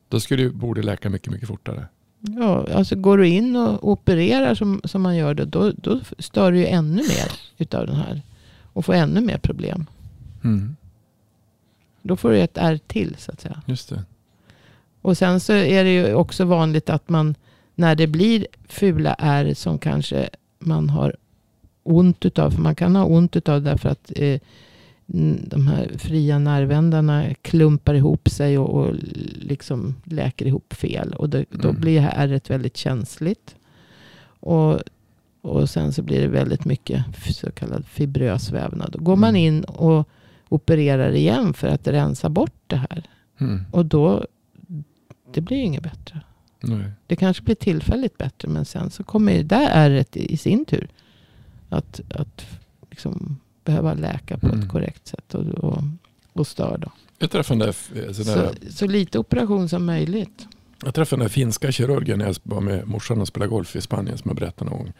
[0.09, 1.87] Då skulle ju, borde läka mycket, mycket fortare.
[2.19, 6.51] Ja, alltså går du in och opererar som, som man gör det, då, då stör
[6.51, 8.21] du ju ännu mer utav den här.
[8.73, 9.85] Och får ännu mer problem.
[10.43, 10.75] Mm,
[12.01, 13.61] Då får du ett R till så att säga.
[13.65, 14.03] just det.
[15.01, 17.35] Och sen så är det ju också vanligt att man
[17.75, 21.15] när det blir fula ärr som kanske man har
[21.83, 22.51] ont utav.
[22.51, 24.39] För man kan ha ont utav därför att eh,
[25.47, 28.95] de här fria nervändarna klumpar ihop sig och, och
[29.41, 31.13] liksom läker ihop fel.
[31.13, 31.81] Och då, då Mm.
[31.81, 33.55] blir det ärret väldigt känsligt.
[34.23, 34.79] Och,
[35.41, 38.91] och sen så blir det väldigt mycket så kallad fibrös vävnad.
[38.91, 39.41] Då går man Mm.
[39.41, 40.09] in och
[40.49, 43.03] opererar igen för att rensa bort det här.
[43.39, 43.61] Mm.
[43.71, 44.25] Och då,
[45.33, 46.21] det blir inget bättre.
[46.59, 46.91] Nej.
[47.07, 48.47] Det kanske blir tillfälligt bättre.
[48.47, 50.87] Men sen så kommer det ärret i, sin tur.
[51.69, 52.45] Att, att
[52.89, 54.59] liksom behöva läka på Mm.
[54.59, 55.33] ett korrekt sätt.
[55.35, 55.83] Och, och,
[56.33, 56.91] och stör då.
[57.19, 57.75] Jag träffade där,
[58.07, 60.47] eh, sån där, Så, så lite operation som möjligt.
[60.85, 63.81] jag träffade den där finska kirurgen när jag var med morsan och spelade golf i
[63.81, 64.93] Spanien som jag berättade någon gång.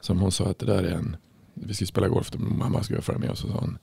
[0.00, 1.16] Som hon sa att det där är en,
[1.54, 3.78] vi skulle spela golf, mamma skulle följa med och så sa hon,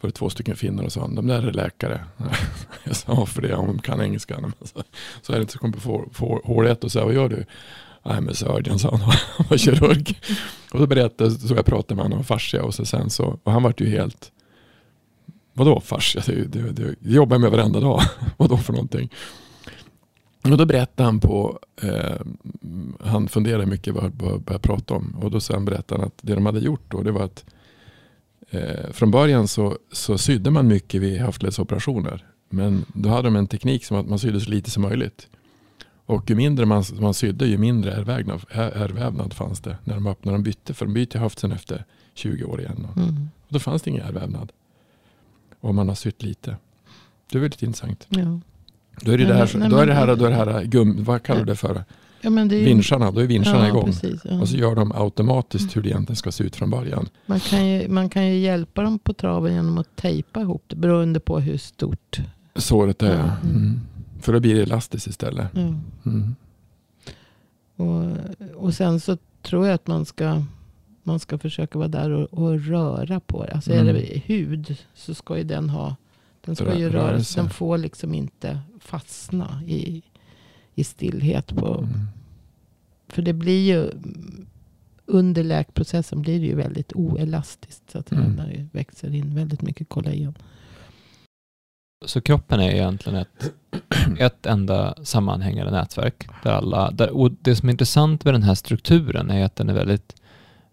[0.00, 2.04] var det två stycken finnar och sa han, de där är läkare.
[2.84, 4.38] Jag sa, ja för det, hon kan engelska.
[4.40, 4.82] Men Så,
[5.22, 7.44] så är det inte så kommer få, få håret och säga, vad gör du?
[8.02, 9.00] I'm a surgeon, sa han.
[9.00, 10.18] Han var kirurg.
[10.72, 13.52] Och så berättade, så jag pratade med honom om fascia och så sen så, och
[13.52, 14.32] han vart ju helt,
[15.52, 16.22] vadå fascia?
[16.26, 18.02] Det, det, det, det jobbar jag med varenda dag.
[18.36, 19.10] vadå för någonting?
[20.44, 22.16] Och då berättade han på, eh,
[23.00, 25.16] han funderade mycket vad, vad, vad jag pratade om.
[25.22, 27.44] Och då sen berättade han att det de hade gjort då, det var att
[28.50, 32.24] eh, från början så, så sydde man mycket vid höftledsoperationer.
[32.50, 35.28] Men då hade de en teknik som att man sydde så lite som möjligt.
[36.06, 40.38] Och ju mindre man, man sydde, ju mindre ärrvävnad, ärrvävnad fanns det när de öppnade
[40.38, 40.74] och bytte.
[40.74, 41.84] För de byter höft sen efter
[42.14, 42.86] 20 år igen.
[42.90, 43.28] Och Mm.
[43.48, 44.52] då fanns det ingen ärrvävnad.
[45.60, 46.56] Om man har sytt lite.
[47.30, 48.06] Det är väldigt intressant.
[48.08, 48.40] Ja.
[49.00, 51.22] Då är det, det här, då är det här, då är det här gum, vad
[51.22, 51.84] kallar du det för?
[52.20, 53.84] Ja, men det är ju, Vinscharna, då är vinscharna ja, igång.
[53.84, 54.40] Precis, ja.
[54.40, 57.08] Och så gör de automatiskt hur det egentligen ska se ut från början.
[57.26, 60.76] man, kan ju, man kan ju hjälpa dem på traven genom att tejpa ihop det.
[60.76, 62.18] Beroende på hur stort.
[62.56, 63.48] Såret är, Ja.
[63.48, 63.80] mm.
[64.20, 65.54] För då blir det elastiskt istället.
[65.56, 66.34] Mm.
[67.76, 68.04] Och,
[68.56, 70.42] och sen så tror jag att man ska,
[71.02, 73.52] man ska försöka vara där och, och röra på det.
[73.52, 73.94] Alltså är Mm.
[73.94, 75.96] det hud så ska ju den ha,
[76.44, 77.42] den ska ju röra sig.
[77.42, 80.02] Den får liksom inte fastna i,
[80.78, 81.56] i stillhet.
[81.56, 81.90] På, Mm.
[83.08, 83.90] För det blir ju,
[85.06, 87.90] under läkprocessen blir det ju väldigt oelastiskt.
[87.90, 88.36] Så att Mm.
[88.36, 90.34] det växer in väldigt mycket kollagen.
[92.06, 93.52] Så kroppen är egentligen ett,
[94.18, 96.26] ett enda sammanhängande nätverk.
[96.42, 99.68] Där alla, där, och det som är intressant med den här strukturen är att den
[99.68, 100.14] är väldigt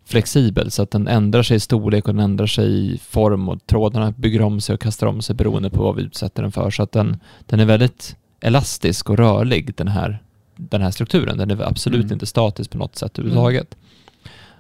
[0.06, 3.66] flexibel så att den ändrar sig i storlek och den ändrar sig i form och
[3.66, 6.70] trådarna bygger om sig och kastar om sig beroende på vad vi utsätter den för.
[6.72, 10.20] Så att den, den är väldigt elastisk och rörlig den här,
[10.56, 11.38] den här strukturen.
[11.38, 12.14] Den är absolut Mm.
[12.14, 13.76] inte statisk på något sätt överhuvudtaget.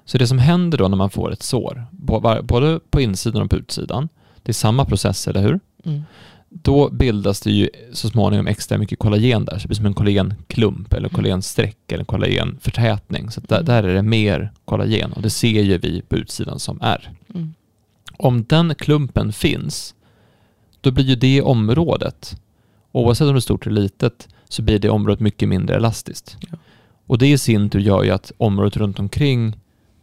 [0.06, 1.86] Så det som händer då när man får ett sår,
[2.43, 4.10] både på insidan och på utsidan,
[4.43, 5.60] det är samma process, eller hur?
[5.86, 6.04] Mm.
[6.50, 9.54] då bildas det ju så småningom extra mycket kollagen där.
[9.54, 13.32] Så det blir som en kollagenklump eller kollagensträck eller kollagenförtätning.
[13.32, 16.82] Så där, där är det mer kollagen och det ser ju vi på utsidan som
[16.82, 17.12] är.
[17.34, 17.54] Mm.
[18.17, 19.95] Om den klumpen finns,
[20.82, 22.41] då blir ju det området,
[22.95, 26.38] oavsett om det är stort eller litet, så blir det området mycket mindre elastiskt.
[26.51, 26.58] Ja.
[27.08, 29.55] Och det i sin tur gör ju att området runt omkring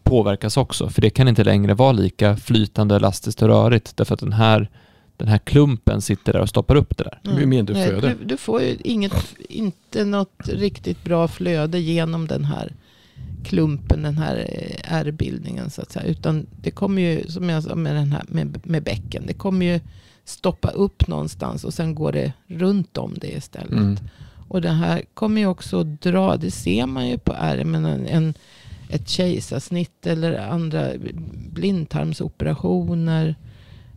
[0.02, 4.20] påverkas också, för det kan inte längre vara lika flytande, elastiskt och rörigt, därför att
[4.20, 4.70] den här,
[5.16, 7.20] den här klumpen sitter där och stoppar upp det där.
[7.22, 8.09] Det blir mindre Nej, flöde.
[8.09, 12.72] Du, du får ju inget, inte något riktigt bra flöde genom den här
[13.44, 16.07] klumpen, den här eh, ärrbildningen så att säga.
[16.07, 19.66] Utan det kommer ju, som jag sa med, den här, med, med bäcken, det kommer
[19.66, 19.81] ju
[20.24, 23.72] stoppa upp någonstans och sen går det runt om det istället.
[23.72, 23.96] Mm.
[24.48, 28.35] Och det här kommer ju också dra, det ser man ju på ärmen, en, en,
[28.88, 30.88] ett kejsarsnitt eller andra
[31.50, 33.35] blindtarmsoperationer.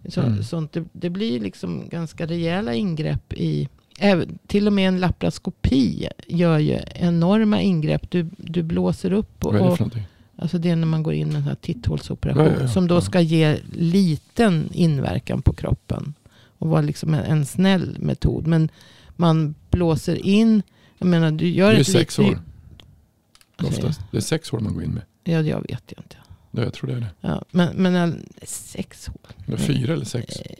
[0.09, 0.43] Så, Mm.
[0.43, 0.71] sånt.
[0.73, 6.57] Det, det blir liksom ganska rejäla ingrepp i, även, till och med en laparoskopi gör
[6.59, 8.11] ju enorma ingrepp.
[8.11, 9.79] Du, du blåser upp och, och?
[10.38, 12.45] Alltså det är när man går in med en sån här titthålsoperation.
[12.45, 12.67] Ja, ja.
[12.67, 16.13] Som då ska ge liten inverkan på kroppen.
[16.58, 18.48] Och vara liksom en, en snäll metod.
[18.48, 18.69] Men
[19.15, 20.62] man blåser in.
[20.98, 22.39] Jag menar du gör Det är sex år
[23.63, 24.00] oftast.
[24.12, 25.04] Det är sex år man går in med.
[25.24, 26.15] Ja, jag vet ju inte.
[26.52, 27.08] Ja, jag tror det är det.
[27.21, 29.10] Ja, men, men en- sex
[29.45, 30.36] det är fyra eller sex.
[30.39, 30.56] Eh,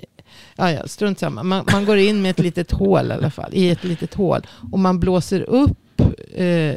[0.58, 1.44] Ja, ja, strunt samma.
[1.44, 3.50] Man, man går in med ett litet hål i alla fall.
[3.54, 4.42] I ett litet hål.
[4.72, 6.02] Och man blåser upp
[6.34, 6.76] eh,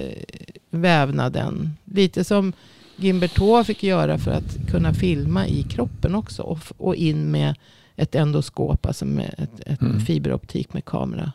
[0.70, 1.76] vävnaden.
[1.84, 2.52] Lite som
[2.98, 6.42] Gimbertaux fick göra för att kunna filma i kroppen också.
[6.42, 7.54] Och, och in med
[7.96, 10.00] ett endoskop, alltså med ett, ett Mm.
[10.00, 11.32] fiberoptik med kamera.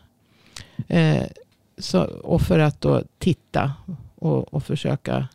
[0.88, 1.22] Eh,
[1.78, 3.72] så, och för att då titta
[4.14, 5.28] och, och försöka.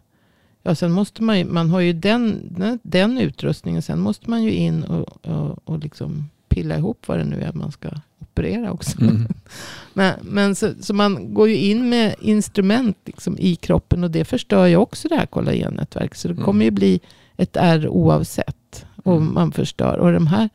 [0.64, 3.82] Ja, sen måste man ju, man har ju den, den, den utrustningen.
[3.82, 7.54] Sen måste man ju in och, och, och liksom pilla ihop vad det nu är
[7.54, 7.90] man ska
[8.20, 9.02] operera också.
[9.02, 9.28] Mm.
[10.00, 14.26] Men, men så, så man går ju in med instrument liksom i kroppen och det
[14.26, 16.18] förstör ju också det här kollagennätverket.
[16.18, 16.46] Så det Mm.
[16.46, 17.00] kommer ju bli
[17.38, 18.86] ett ärr oavsett.
[19.04, 19.34] Och Mm.
[19.34, 19.98] man förstör.
[19.98, 20.50] Och de här,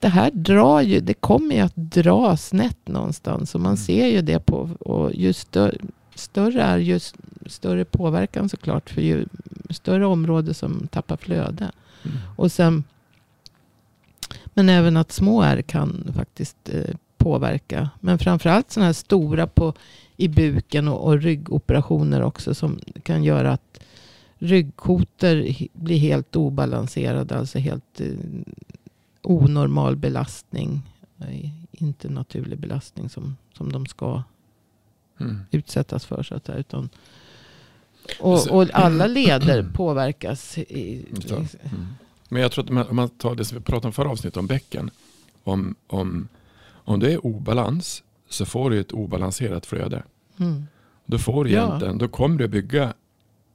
[0.00, 3.54] det här drar ju, det kommer ju att dra snett någonstans.
[3.54, 3.76] Och man Mm.
[3.76, 5.76] ser ju det på, och ju större,
[6.14, 7.00] större är ju
[7.46, 8.90] större påverkan såklart.
[8.90, 9.26] För ju
[9.70, 11.70] större område som tappar flöde.
[12.04, 12.16] Mm.
[12.36, 12.84] Och sen,
[14.54, 17.90] men även att små ärr kan faktiskt eh, påverka.
[18.00, 19.74] Men framförallt sådana här stora på,
[20.16, 22.54] i buken och, och ryggoperationer också.
[22.54, 23.80] Som kan göra att
[24.38, 27.36] ryggkotor blir helt obalanserade.
[27.38, 28.06] Alltså helt eh,
[29.22, 30.82] onormal belastning.
[31.20, 34.22] Eh, Inte naturlig belastning som, som de ska
[35.20, 35.40] Mm.
[35.50, 36.22] utsättas för.
[36.22, 36.88] Så att säga, utan,
[38.20, 40.58] och, Alltså- och alla leder påverkas.
[40.58, 41.04] I.
[41.30, 41.86] Mm.
[42.28, 44.46] Men jag tror att om man tar det som vi pratade om förra avsnittet om
[44.46, 44.90] bäcken.
[45.44, 46.28] Om, om,
[46.84, 50.02] om det är obalans så får du ett obalanserat flöde.
[50.40, 50.64] mm,
[51.06, 51.66] Då får du Ja.
[51.66, 52.94] egentligen, då kommer du bygga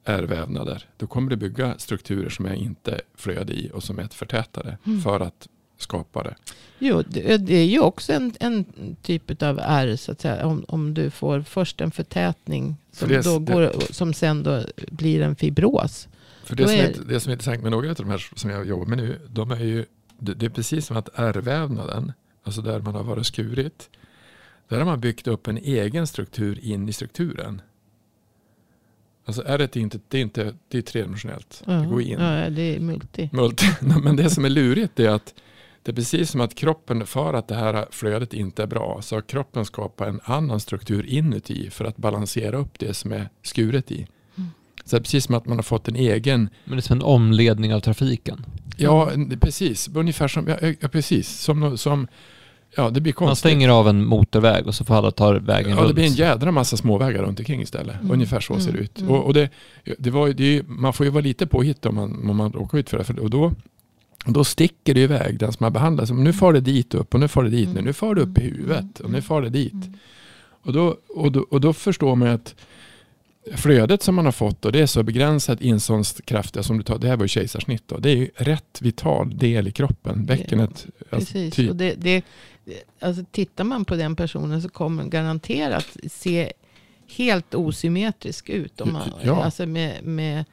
[0.04, 0.86] ärrvävnader.
[0.98, 5.02] Då kommer du bygga strukturer som är inte flöde i och som är förtätade Mm.
[5.02, 6.36] för att skapa det.
[6.80, 8.66] Jo, det, det är ju också en, en
[9.02, 10.46] typ av ärr så att säga.
[10.48, 14.44] Om, om du får först en förtätning som, För det- då det- går, som sen
[14.44, 16.08] då blir en fibros.
[16.44, 18.50] För det som, är, är- det som är intressant med några av de här som
[18.50, 19.86] jag jobbar med nu, de är ju,
[20.20, 22.12] det, det är precis som att ärrvävnaden,
[22.48, 23.90] alltså där man har varit skurit,
[24.68, 27.62] där har man byggt upp en egen struktur in i strukturen.
[29.26, 31.64] Alltså ärret är inte, det är inte, det är tredimensionellt.
[31.66, 32.20] Ja, Det går in.
[32.20, 33.30] ja, det är multi.
[33.34, 33.66] Multi.
[34.04, 35.34] Men det som är lurigt är att
[35.84, 39.16] det är precis som att kroppen, för att det här flödet inte är bra, så
[39.16, 43.92] har kroppen skapat en annan struktur inuti för att balansera upp det som är skuret
[43.92, 44.08] i.
[44.36, 44.50] Mm.
[44.86, 46.98] Så det är precis som att man har fått en egen Men det är som
[46.98, 48.46] en omledning av trafiken.
[48.78, 49.90] Ja, precis.
[49.96, 50.48] Ungefär som,
[50.80, 51.30] ja, precis.
[51.30, 52.08] Som, som,
[52.78, 53.40] ja det blir Man konstigt.
[53.40, 55.88] stänger av en motorväg och så får alla ta vägen Ja, runt.
[55.88, 57.96] det blir en jädra massa småvägar runt omkring istället.
[58.00, 58.12] Mm.
[58.12, 58.84] Ungefär så ser det Mm.
[58.84, 59.00] ut.
[59.00, 59.12] Mm.
[59.12, 59.50] Och, och det,
[60.00, 62.90] det var, det man får ju vara lite påhitt om man, om man råkar ut
[62.90, 63.04] för det.
[63.04, 63.54] För, och då,
[64.26, 66.12] då sticker det iväg den som har behandlats.
[66.12, 67.70] Nu far det dit upp och nu far det dit.
[67.70, 67.86] Mm.
[67.86, 69.74] Nu far det upp i huvudet och nu far det dit.
[69.74, 69.94] Mm.
[70.64, 72.56] Och, då, och, då, och då förstår man att
[73.56, 76.98] flödet som man har fått och det är så begränsat inståndskraftiga som du tar.
[76.98, 77.98] Det här var ju kejsarsnitt då.
[77.98, 80.26] Det är ju rätt vital del i kroppen.
[80.26, 80.86] Bäckenet.
[81.10, 81.56] Alltså, Precis.
[81.56, 81.70] typ.
[81.70, 82.26] Och det, det,
[83.00, 86.54] alltså tittar man på den personen så kommer garanterat se
[87.18, 88.82] helt osymmetrisk ut.
[88.82, 89.44] Om man, Ja.
[89.44, 90.46] alltså med, med,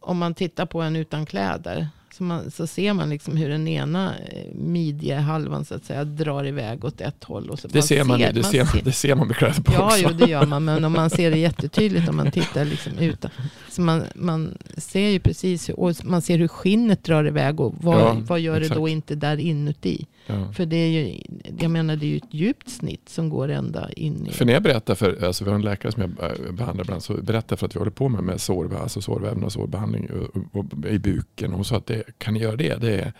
[0.00, 1.88] om man tittar på en utan kläder.
[2.16, 6.46] Så, man, så ser man liksom hur den ena eh, midjehalvan så att säga drar
[6.46, 7.50] iväg åt ett håll.
[7.50, 9.62] Och så Det ser man, ju, det, ser, ser- man, det ser man med kläder
[9.62, 9.98] på Ja, också.
[10.02, 10.64] jo, det gör man.
[10.64, 13.30] Men om man ser det jättetydligt om man tittar liksom utan.
[13.70, 18.00] Så man, man ser ju precis och man ser hur skinnet drar iväg och vad,
[18.00, 18.90] Ja, vad gör det då exakt.
[18.92, 20.06] inte där inuti.
[20.26, 20.52] Ja.
[20.52, 21.20] För det är ju,
[21.60, 24.32] jag menar det är ju ett djupt snitt som går ända in i.
[24.32, 27.02] För när jag berättar för, alltså vi har en läkare som jag eh, behandlar ibland,
[27.02, 30.36] så berättar för att vi håller på med, med sår, alltså sårvävnad och sårbehandling och,
[30.36, 31.50] och, och, i buken.
[31.50, 32.80] Och hon sa att det, kan ni göra det?
[32.80, 33.12] Det är,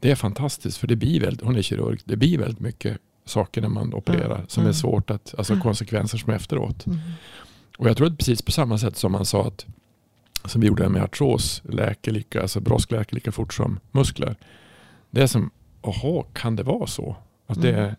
[0.00, 3.60] det är fantastiskt för det blir väldigt, hon är kirurg, det blir väldigt mycket saker
[3.60, 4.48] när man opererar Mm.
[4.48, 4.74] som är Mm.
[4.74, 6.86] svårt att, alltså konsekvenser som är efteråt.
[6.86, 6.98] Mm.
[7.78, 9.66] Och jag tror att precis på samma sätt som man sa att
[10.44, 14.36] som vi gjorde med artros läker lika, alltså brosk läker lika fort som muskler.
[15.10, 15.50] Det är som,
[15.82, 17.16] jaha, kan det vara så?
[17.46, 17.84] Att det Mm.
[17.84, 17.96] är,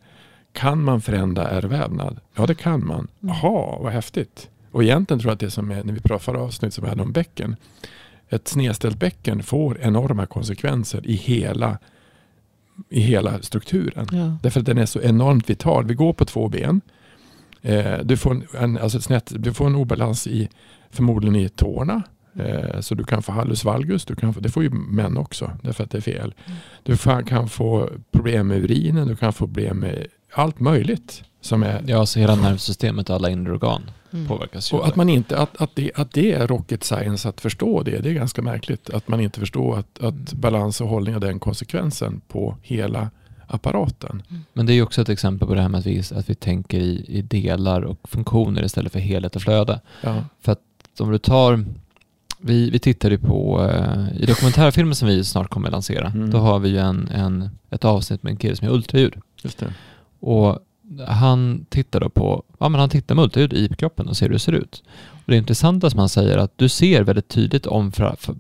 [0.54, 2.19] kan man förändra ärrvävnad?
[2.36, 3.08] Ja, det kan man.
[3.23, 3.36] Mm.
[3.36, 4.49] Jaha, vad häftigt.
[4.71, 6.89] Och egentligen tror jag att det som är, när vi pratade förra avsnittet som vi
[6.89, 7.56] hade om bäcken,
[8.30, 11.77] ett snedställt bäcken får enorma konsekvenser i hela,
[12.89, 14.08] i hela strukturen.
[14.12, 14.38] Ja.
[14.43, 15.86] Därför att den är så enormt vital.
[15.86, 16.82] Vi går på två ben.
[17.62, 20.49] Eh, du, får en, alltså ett snett, du får en obalans i,
[20.89, 22.01] förmodligen i tårna.
[22.39, 24.06] Eh, så du kan få hallus valgus.
[24.06, 26.34] Du kan få, det får ju män också därför att det är fel.
[26.46, 26.58] Mm.
[26.84, 29.08] Du kan få problem med urinen.
[29.08, 31.24] Du kan få problem med allt möjligt.
[31.41, 33.82] Som är, Ja, så hela nervsystemet och alla inre organ
[34.13, 34.28] Mm.
[34.28, 34.78] påverkas ju.
[34.78, 38.00] och att, man inte, att, att, det, att det är rocket science att förstå det.
[38.00, 38.89] Det är ganska märkligt.
[38.89, 43.10] Att man inte förstår att, att balans och hållning har den konsekvensen på hela
[43.48, 44.24] apparaten.
[44.54, 46.36] Men det är ju också ett exempel på det här med att vi, att vi
[46.36, 49.82] tänker i, i delar och funktioner istället för helhet och flöde.
[50.04, 50.23] Ja.
[50.42, 50.60] För att
[51.00, 51.65] om du tar,
[52.42, 56.29] vi, vi tittade på, eh, i dokumentärfilmen som vi snart kommer att lansera, Mm.
[56.31, 59.13] då har vi ju en, en, ett avsnitt med en kille som är ultraljud.
[59.44, 59.73] Just det.
[60.19, 60.60] Och
[61.08, 64.33] han tittar då på, ja men han tittar med ultraljud i kroppen och ser hur
[64.33, 64.83] det ser ut.
[65.10, 67.92] Och det intressanta som han säger att du ser väldigt tydligt om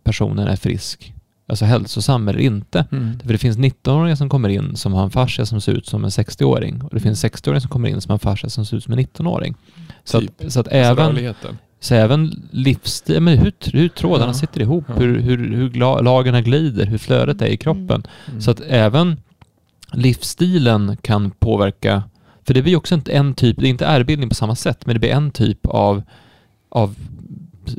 [0.03, 1.13] personen är frisk,
[1.47, 2.85] alltså hälsosam eller inte.
[2.91, 3.19] Mm.
[3.19, 6.03] För det finns 19-åringar som kommer in som har en fascia som ser ut som
[6.03, 8.77] en 60-åring och det finns 60-åringar som kommer in som har en fascia som ser
[8.77, 9.55] ut som en 19-åring.
[10.03, 10.51] Så att, Typ.
[10.51, 11.35] så att Alltså även.
[11.83, 14.33] Så även livsstil, men hur, hur trådarna Ja.
[14.33, 14.93] sitter ihop, Ja.
[14.93, 15.69] hur, hur, hur
[16.03, 18.03] lagren glider, hur flödet är i kroppen.
[18.27, 18.41] Mm.
[18.41, 19.17] Så att även
[19.93, 22.03] livsstilen kan påverka,
[22.43, 24.85] för det blir ju också inte en typ, det är inte ärrbildning på samma sätt,
[24.85, 26.03] men det blir en typ av,
[26.69, 26.95] av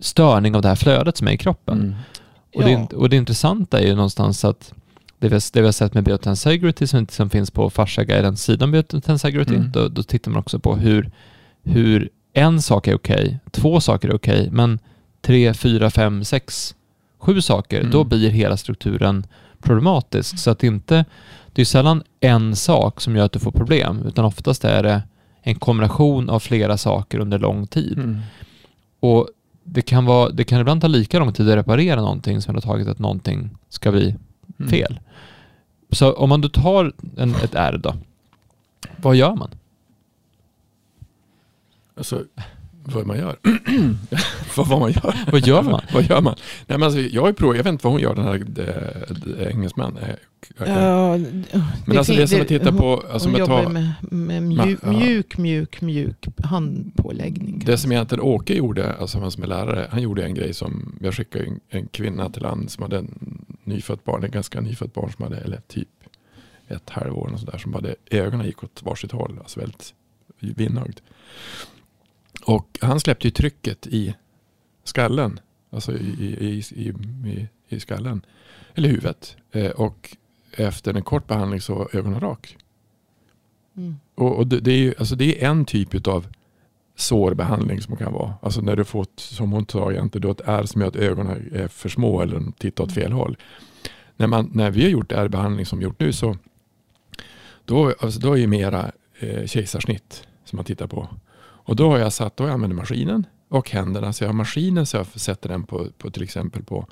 [0.02, 1.78] störning av det här flödet som är i kroppen.
[1.80, 1.94] Mm.
[2.54, 2.88] Och, det, Ja.
[2.96, 4.72] och det intressanta är ju någonstans att
[5.18, 9.54] det vi, det vi har sett med Biotensegrity som, som finns på Fascia-guidens sidan Biotensegrity,
[9.54, 9.72] Mm.
[9.72, 11.10] då, då tittar man också på hur,
[11.64, 14.78] hur en sak är okej, två saker är okej, men
[15.20, 16.74] tre, fyra, fem, sex,
[17.18, 17.90] sju saker, Mm.
[17.90, 19.26] då blir hela strukturen
[19.62, 20.38] problematisk.
[20.38, 21.04] Så att inte,
[21.52, 25.02] det är sällan en sak som gör att du får problem, utan oftast är det
[25.42, 27.98] en kombination av flera saker under lång tid.
[27.98, 28.20] Mm.
[29.00, 29.28] Och
[29.64, 32.64] det kan, vara, det kan ibland ta lika lång tid att reparera någonting som det
[32.64, 34.16] har tagit att någonting ska bli
[34.58, 34.70] Mm.
[34.70, 35.00] fel.
[35.90, 37.94] Så om man då tar en, ett R då,
[38.96, 39.50] vad gör man?
[42.02, 42.24] Alltså,
[42.84, 43.36] vad man gör?
[44.56, 45.14] vad, vad man gör?
[45.32, 45.80] Vad gör man?
[45.92, 46.34] vad gör man?
[46.66, 48.44] Nej, men alltså, jag har ju provat, jag vet inte vad hon gör den här
[49.40, 49.96] äh, engelsman.
[49.98, 50.08] Eh,
[50.58, 51.16] kan- Ja,
[51.86, 54.92] men alltså det som jag tittar på, alltså hon jobbar tar, med, med mjuk, Ja.
[54.92, 57.62] mjuk, mjuk, mjuk handpåläggning.
[57.66, 60.98] det som egentligen Åke gjorde, alltså han som är lärare, han gjorde en grej som,
[61.00, 64.94] jag skickade en, en kvinna till land som hade en nyfött barn, en ganska nyfött
[64.94, 65.88] barn som hade, eller typ
[66.68, 69.94] ett halvår och sådär, som hade ögonen gick åt varsitt håll, alltså väldigt
[70.40, 71.00] vinnögd.
[72.44, 74.14] Och han släppte ju trycket i
[74.84, 75.40] skallen,
[75.70, 78.26] alltså i, i, i, i, skallen,
[78.74, 79.36] eller huvudet.
[79.52, 80.16] Eh, och
[80.52, 82.56] efter en kort behandling så var ögonen rak.
[83.76, 83.96] Mm.
[84.14, 86.26] Och, och det, det, är ju, alltså det är en typ av
[86.96, 88.34] sårbehandling som kan vara.
[88.42, 91.68] Alltså när du fått, som hon sa egentligen, ett ärr som gör att ögonen är
[91.68, 93.36] för små eller tittar åt fel håll.
[94.16, 96.36] När, man, när vi har gjort ärrbehandling som vi gjort nu så
[97.64, 101.08] då, alltså då är det mera eh, kejsarsnitt som man tittar på.
[101.64, 104.12] Och då har jag satt, då använder maskinen och händerna.
[104.12, 106.86] Så jag har maskinen så jag sätter den på, på till exempel på,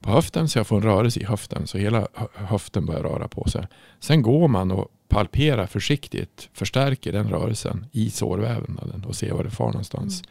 [0.00, 3.28] på höften så jag får en rörelse i höften så hela hö- höften börjar röra
[3.28, 3.66] på sig.
[4.00, 9.50] Sen går man och palperar försiktigt, förstärker den rörelsen i sårvävnaden och ser var det
[9.50, 10.22] far någonstans.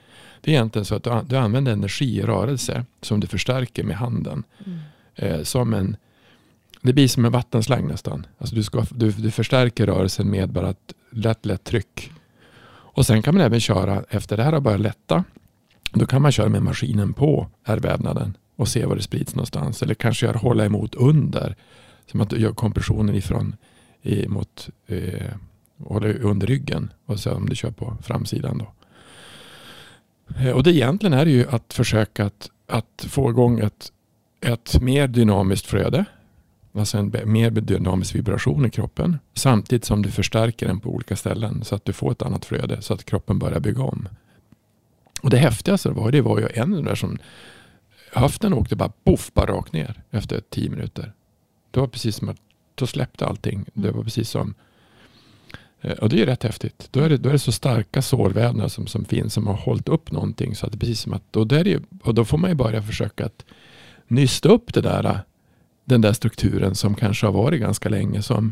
[0.42, 3.98] Det är egentligen så att du, du använder energi i rörelse som du förstärker med
[3.98, 4.44] handen.
[4.66, 4.80] Mm.
[5.16, 5.98] Eh, som en,
[6.82, 8.28] det blir som en vattenslang nästan.
[8.38, 12.12] Alltså du, ska, du, du förstärker rörelsen med bara ett lätt, lätt tryck.
[12.94, 15.24] Och sen kan man även köra, efter det här har börjat lätta,
[15.94, 19.82] då kan man köra med maskinen på ärrvävnaden och se var det sprids någonstans.
[19.82, 21.56] Eller kanske göra, hålla emot under.
[22.12, 23.56] Så man gör kompressionen ifrån
[24.02, 25.32] i, mot, eh,
[26.22, 28.58] under ryggen och se om du kör på framsidan.
[28.58, 28.74] Då.
[30.40, 33.92] Eh, och det egentligen är det ju att försöka att, att få igång ett,
[34.42, 36.06] ett mer dynamiskt flöde.
[36.76, 39.20] Alltså en mer dynamisk vibration i kroppen.
[39.34, 42.82] Samtidigt som du förstärker den på olika ställen så att du får ett annat flöde.
[42.82, 44.08] Så att kroppen börjar bygga om.
[45.22, 47.18] Och det häftigaste var, det var ju en där som
[48.12, 51.14] höften åkte bara poff, bara rakt ner efter tio minuter.
[51.72, 52.38] Det var precis som att
[52.76, 53.66] då släppte allting.
[53.74, 54.54] Det var precis som
[55.82, 56.88] eh, och det är ju rätt häftigt.
[56.92, 59.90] Då är det, då är det så starka sårvävnader som, som finns som har hållit
[59.90, 60.56] upp någonting.
[60.56, 62.82] Så att det precis som att, och, där är, och då får man ju börja
[62.82, 63.46] försöka att
[64.08, 65.24] nysta upp det där,
[65.86, 68.22] den där strukturen som kanske har varit ganska länge.
[68.22, 68.52] Som,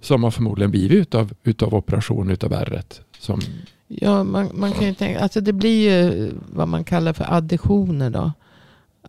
[0.00, 3.00] som har förmodligen blivit utav, utav operation utav ärret.
[3.18, 3.40] Som,
[3.88, 8.10] Ja, man, man kan ju tänka, alltså det blir ju vad man kallar för additioner
[8.10, 8.32] då.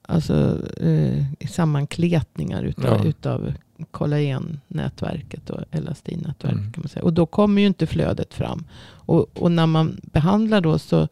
[0.01, 3.05] Alltså eh, sammankletningar utav, Ja.
[3.09, 3.53] utav
[3.91, 6.59] kollagennätverket och elastinnätverket.
[6.59, 6.71] Mm.
[6.71, 7.03] Kan man säga.
[7.03, 8.63] Och då kommer ju inte flödet fram.
[8.83, 11.07] Och, och när man behandlar då så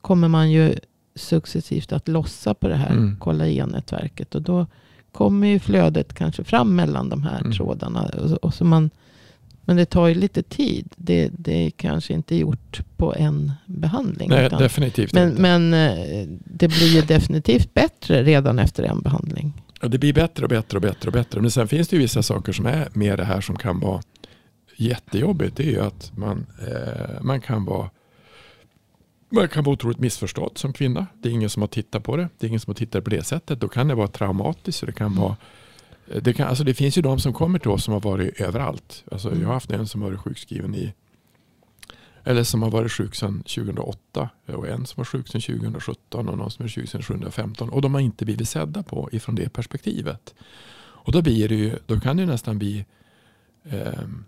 [0.00, 0.74] kommer man ju
[1.14, 3.16] successivt att lossa på det här Mm.
[3.16, 4.34] kollagennätverket.
[4.34, 4.66] Och då
[5.12, 7.52] kommer ju flödet kanske fram mellan de här Mm.
[7.52, 8.02] trådarna.
[8.02, 8.90] Och, så- och så man,
[9.64, 10.88] men det tar ju lite tid.
[10.96, 14.28] Det, det är kanske inte gjort på en behandling.
[14.28, 15.42] nej, utan- definitivt men, inte.
[15.42, 19.62] men eh, det blir ju definitivt bättre redan efter en behandling.
[19.80, 21.40] Ja, det blir bättre och bättre och bättre och bättre.
[21.40, 24.00] Men sen finns det ju vissa saker som är med det här som kan vara
[24.76, 25.56] jättejobbigt.
[25.56, 27.90] Det är ju att man, eh, man kan vara
[29.32, 31.06] man kan vara otroligt missförstådd som kvinna.
[31.14, 32.28] Det är ingen som har tittat på det.
[32.38, 33.60] Det är ingen som har tittat på det sättet.
[33.60, 34.86] Då kan det vara traumatiskt.
[34.86, 35.36] Det, kan vara,
[36.22, 39.04] det, kan, alltså det finns ju de som kommer till oss som har varit överallt.
[39.12, 40.92] Alltså jag har haft en som har varit sjukskriven i
[42.24, 46.38] eller som har varit sjuk sedan 2008 och en som var sjuk sedan 2017 och
[46.38, 47.68] någon som är sjuk sedan 2015.
[47.68, 50.34] Och de har inte blivit sedda på ifrån det perspektivet.
[50.78, 52.84] Och då, blir det ju, då kan det nästan bli
[53.64, 54.24] ehm,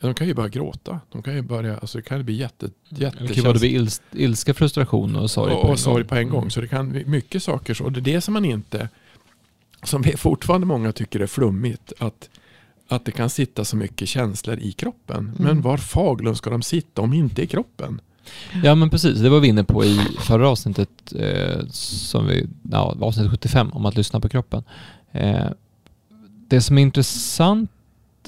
[0.00, 1.00] De kan ju bara gråta.
[1.12, 3.44] De kan ju börja, alltså det kan bli jätte, Det kan jättekänsligt.
[3.44, 6.08] både bli ils, ilska, frustration och sorg och, på en sorg gång.
[6.08, 6.50] På en gång.
[6.50, 7.84] Så det kan bli mycket saker så.
[7.84, 8.88] Och det är det som man inte,
[9.82, 12.28] som fortfarande många tycker är flummigt, att,
[12.88, 15.32] att det kan sitta så mycket känslor i kroppen.
[15.38, 15.62] Men Mm.
[15.62, 18.00] var faglund ska de sitta om inte i kroppen?
[18.64, 22.96] Ja men precis, det var vi inne på i förra avsnittet, eh, som vi, ja,
[23.00, 24.62] avsnitt 75 om att lyssna på kroppen.
[25.12, 25.46] Eh,
[26.48, 27.70] det som är intressant,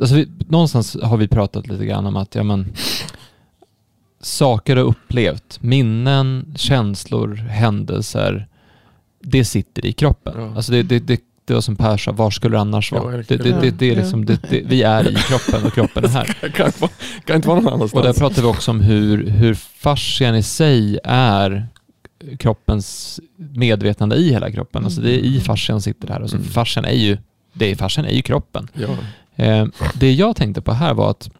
[0.00, 2.72] alltså vi, någonstans har vi pratat lite grann om att ja, men,
[4.20, 8.46] saker har upplevt, minnen, känslor, händelser,
[9.22, 10.34] det sitter i kroppen.
[10.36, 10.56] Ja.
[10.56, 13.10] Alltså det, det, det, det var som Per sa, var skulle det annars Ja, vara?
[13.10, 13.60] det, verkligen.
[13.60, 16.24] det, det, det är liksom, det, det, vi är i kroppen och kroppen är här.
[16.54, 16.72] kan,
[17.24, 18.04] kan inte vara någon Och annanstans.
[18.04, 21.66] där pratar vi också om hur, hur fascian i sig är
[22.38, 24.84] kroppens medvetande i hela kroppen.
[24.84, 26.20] Alltså det är i fascian sitter det här.
[26.20, 26.48] Alltså Mm.
[26.48, 27.18] fascian är ju,
[27.52, 28.68] det är fascian är ju kroppen.
[28.74, 28.88] ja.
[29.36, 31.30] Eh, det jag tänkte på här var att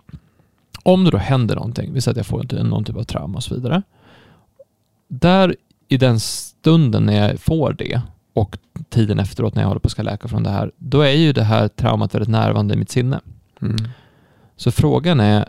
[0.82, 3.44] om det då händer någonting, vi säger att jag får någon typ av trauma och
[3.44, 3.82] så vidare.
[5.08, 5.56] Där
[5.88, 8.00] i den stunden när jag får det
[8.32, 11.12] och tiden efteråt när jag håller på att ska läka från det här, då är
[11.12, 13.20] ju det här traumat väldigt närvarande i mitt sinne.
[13.62, 13.76] Mm.
[14.56, 15.48] Så frågan är,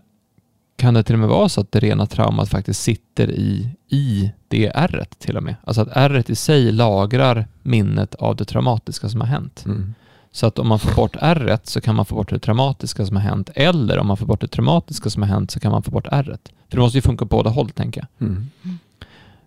[0.76, 4.32] kan det till och med vara så att det rena traumat faktiskt sitter i, i
[4.48, 5.56] det ärret till och med?
[5.64, 9.64] Alltså att ärret i sig lagrar minnet av det traumatiska som har hänt.
[9.66, 9.94] Mm.
[10.36, 13.16] Så att om man får bort ärret så kan man få bort det traumatiska som
[13.16, 13.50] har hänt.
[13.56, 16.08] Eller om man får bort det traumatiska som har hänt så kan man få bort
[16.12, 16.52] ärret.
[16.70, 18.28] För det måste ju funka på båda håll tänker jag.
[18.28, 18.50] Mm.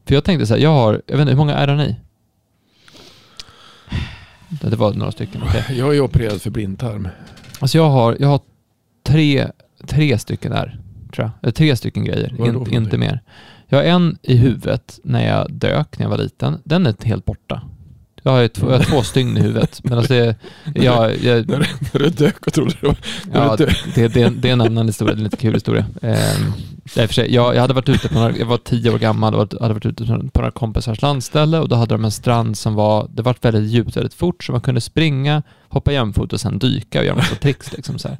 [0.04, 1.96] För jag tänkte så här, jag har, jag vet inte, hur många ärr har ni?
[4.48, 5.42] Det var några stycken.
[5.42, 5.64] okej.
[5.78, 7.08] Jag är opererad för blindtarm.
[7.60, 8.40] Alltså jag har, jag har
[9.02, 9.48] tre,
[9.86, 10.80] tre stycken där,
[11.14, 11.30] tror jag.
[11.42, 13.20] Eller tre stycken grejer, In, inte mer.
[13.66, 16.58] Jag har en i huvudet när jag dök när jag var liten.
[16.64, 17.62] Den är helt borta.
[18.26, 19.80] Jag har, ju två, jag har två stygn i huvudet.
[19.84, 20.36] Men alltså det,
[20.74, 22.96] jag, jag, När, när du dök och trodde det var...
[23.32, 25.86] ja, det, det, det är en annan historia, det är en lite kul historia.
[26.84, 29.34] Och för sig, jag, jag hade varit ute på några, jag var tio år gammal
[29.34, 32.74] och hade varit ute på några kompisars landställe och då hade de en strand som
[32.74, 36.58] var, det var väldigt djupt, väldigt fort så man kunde springa, hoppa jämfot och sen
[36.58, 38.18] dyka och göra massa tricks liksom så här.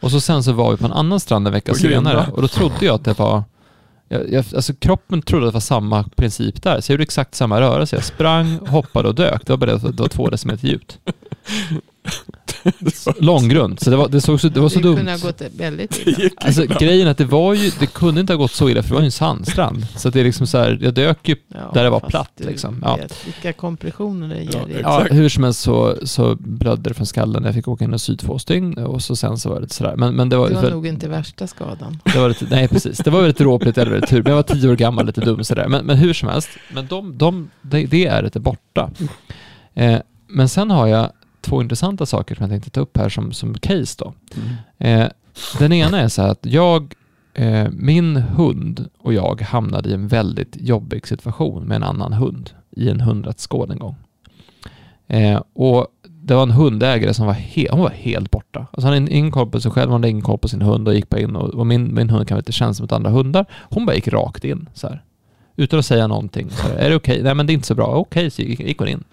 [0.00, 2.48] Och så sen så var vi på en annan strand en vecka senare och då
[2.48, 3.44] trodde jag att det var
[4.08, 7.34] jag, jag, alltså kroppen trodde att det var samma princip där, så jag gjorde exakt
[7.34, 7.96] samma rörelse.
[7.96, 9.46] Jag sprang, hoppade och dök.
[9.46, 10.98] Det var bara det att det var två decimeter djupt.
[13.18, 14.96] Långgrund, så det var, det såg så, det var så det dumt.
[14.96, 16.30] kunde ha gått väldigt Det illa.
[16.36, 18.88] Alltså grejen är att det var ju, det kunde inte ha gått så illa för
[18.88, 19.86] det var ju en sandstrand.
[19.96, 22.32] Så att det är liksom så här, jag dök ju, Ja, där det var platt,
[22.36, 22.82] liksom.
[22.84, 22.96] Ja.
[22.96, 24.80] Vet vilka kompressioner det ger.
[24.82, 27.44] Ja, ja, hur som helst så, så blödde det från skallen.
[27.44, 29.74] Jag fick åka in och sy två stygn och så sen så var det lite
[29.74, 29.96] sådär.
[29.96, 32.00] Men, men det var, det var för, nog inte värsta skadan.
[32.04, 34.22] det var lite, nej precis, det var väldigt dråpligt eller väldigt tur.
[34.22, 35.68] Men jag var tio år gammal, lite dum sådär.
[35.68, 38.90] Men, men hur som helst, men de, de, det, det är är borta.
[39.74, 41.12] Eh, men sen har jag
[41.46, 44.12] två intressanta saker som jag tänkte ta upp här som, som case då.
[44.36, 45.00] Mm.
[45.02, 45.08] Eh,
[45.58, 46.94] den ena är så här att jag,
[47.34, 52.50] eh, min hund och jag hamnade i en väldigt jobbig situation med en annan hund
[52.70, 53.94] i en hundratsgård en gång.
[55.08, 58.66] Eh, och det var en hundägare som var, he- hon var helt borta.
[58.72, 60.88] Alltså han hade ingen koll på sig själv, hon hade ingen koll på sin hund
[60.88, 63.10] och gick bara in och, och min, min hund kan vara lite känslig mot andra
[63.10, 63.46] hundar.
[63.52, 65.02] Hon bara gick rakt in så här.
[65.56, 66.50] Utan att säga någonting.
[66.50, 67.22] Så här, är det okej?
[67.22, 67.86] Nej men det är inte så bra.
[67.86, 69.04] Okej, så gick, gick hon in.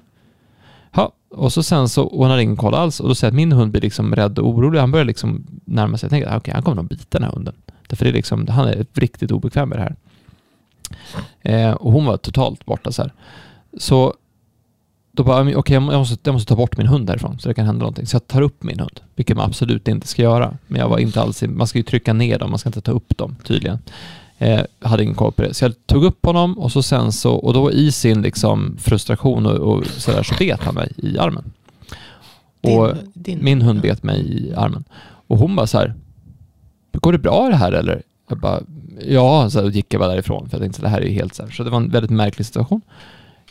[1.34, 3.00] Och så sen så, och han hade ingen koll alls.
[3.00, 4.80] Och då säger jag att min hund blir liksom rädd och orolig.
[4.80, 6.08] Han börjar liksom närma sig.
[6.08, 7.54] Jag tänker, ah, okej, han kommer nog bita den här hunden.
[7.88, 9.96] Därför det är liksom, han är riktigt obekväm med det här.
[11.42, 13.14] Eh, och hon var totalt borta så här.
[13.78, 14.14] Så
[15.12, 17.48] då bara, ah, okej, okej, jag måste, jag måste ta bort min hund därifrån så
[17.48, 18.08] det kan hända någonting.
[18.08, 20.58] Så jag tar upp min hund, vilket man absolut inte ska göra.
[20.68, 22.92] Men jag var inte alls, man ska ju trycka ner dem, man ska inte ta
[22.92, 23.80] upp dem tydligen.
[24.44, 25.54] Eh, hade ingen koll på det.
[25.54, 29.46] Så jag tog upp honom och så sen så, och då i sin liksom frustration
[29.46, 31.52] och, och sådär så bet han mig i armen.
[32.62, 34.84] Och Din- din- min hund bet mig i armen.
[35.28, 35.94] Och hon bara så här,
[36.92, 38.02] går det bra det här eller?
[38.30, 38.62] Jag bara,
[39.08, 41.36] ja, så här, gick jag bara därifrån för jag tänkte det här är ju helt
[41.36, 41.50] så här.
[41.50, 42.82] Så det var en väldigt märklig situation.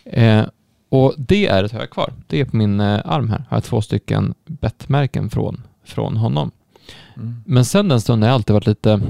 [0.05, 0.43] Eh,
[0.88, 2.12] och det är ett har jag kvar.
[2.26, 3.45] Det är på min eh, arm här.
[3.49, 6.51] Har jag två stycken bettmärken från, från honom.
[7.16, 7.43] Mm.
[7.47, 9.01] Men sen den stunden har jag alltid varit lite,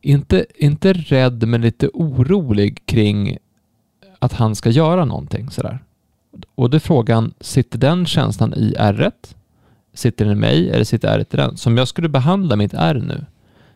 [0.00, 3.38] inte, inte rädd men lite orolig kring
[4.18, 5.78] att han ska göra någonting sådär.
[6.54, 9.36] Och då är frågan, sitter den känslan i ärret?
[9.94, 11.56] Sitter den i mig eller sitter ärret i den?
[11.56, 13.26] Så om jag skulle behandla mitt ärr nu,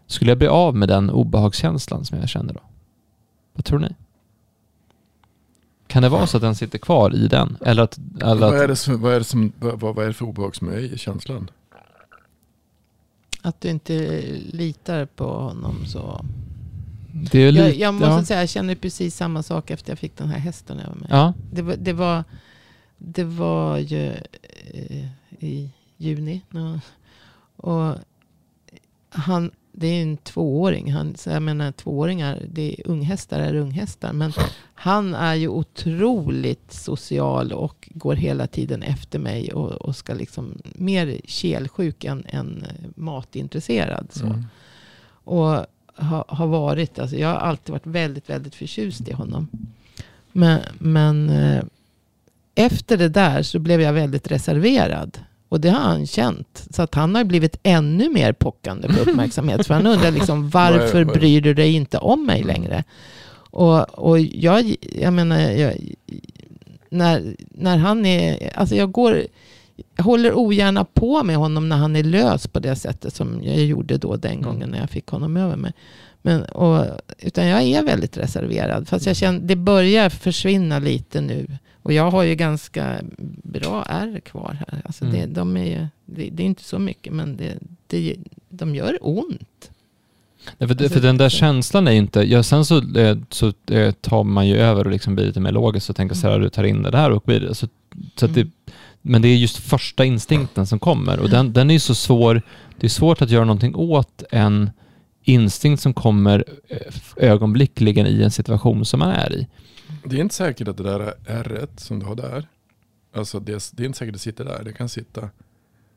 [0.06, 2.60] skulle jag bli av med den obehagskänslan som jag känner då?
[3.54, 3.94] Vad tror ni?
[5.86, 7.56] Kan det vara så att den sitter kvar i den?
[7.60, 7.98] Eller att...
[8.22, 10.24] Eller Vad, är att det som, vad, är det som, vad, vad är det för
[10.24, 11.50] obehag som är i känslan?
[13.44, 14.22] Att du inte
[14.52, 16.24] litar på honom så.
[17.12, 18.24] det är lite, Jag, jag måste ja.
[18.24, 21.08] säga, jag känner precis samma sak efter jag fick den här hästen över mig.
[21.10, 22.24] Ja, Det, var, det, var,
[22.98, 24.06] det var ju
[24.74, 25.06] eh,
[25.38, 26.40] i juni.
[27.56, 27.94] Och
[29.08, 30.92] han, det är en tvååring.
[30.92, 34.12] Han, så jag menar tvååringar, det är, unghästar är unghästar.
[34.12, 34.32] Men
[34.74, 39.52] han är ju otroligt social och går hela tiden efter mig.
[39.52, 44.08] Och, och ska liksom mer kelsjuk än, än matintresserad.
[44.12, 44.26] Så.
[44.26, 44.44] Mm.
[45.06, 45.66] Och
[45.96, 49.48] ha, har varit, alltså jag har alltid varit väldigt, väldigt förtjust i honom.
[50.32, 51.64] Men, men eh,
[52.54, 55.18] efter det där så blev jag väldigt reserverad.
[55.54, 56.66] Och det har han känt.
[56.70, 59.66] Så att han har blivit ännu mer pockande på uppmärksamhet.
[59.66, 62.84] För han undrar liksom, varför bryr du dig inte om mig längre?
[63.50, 65.74] Och, och jag, jag menar, jag,
[66.90, 69.26] när, när han är, alltså jag går,
[69.96, 73.56] jag håller ogärna på med honom när han är lös på det sättet som jag
[73.56, 75.72] gjorde då den gången när jag fick honom över mig.
[76.22, 76.86] Men, och,
[77.18, 78.88] utan jag är väldigt reserverad.
[78.88, 81.46] Fast jag känner, det börjar försvinna lite nu.
[81.84, 83.00] Och jag har ju ganska
[83.42, 84.82] bra ärr kvar här.
[84.84, 85.32] Alltså det, Mm.
[85.34, 87.54] de är, ju- det, det är inte så mycket men det,
[87.86, 88.16] det,
[88.48, 89.70] de gör ont.
[90.58, 92.20] Nej, för, det- Alltså, för den där det- känslan är inte...
[92.20, 95.52] Ja, sen så, eh, så eh, tar man ju över och liksom blir lite mer
[95.52, 97.68] logisk och tänker så här, du tar in det där och blir så,
[98.16, 98.52] så att det, Mm.
[99.06, 102.42] Men det är just första instinkten som kommer och den, den är ju så svår.
[102.80, 104.70] Det är svårt att göra någonting åt en
[105.22, 106.78] instinkt som kommer eh,
[107.16, 109.46] ögonblickligen i en situation som man är i.
[110.04, 112.48] Det är inte säkert att det där r som du har där.
[113.16, 114.62] Alltså det, det är inte säkert att det sitter där.
[114.64, 115.28] Det kan sitta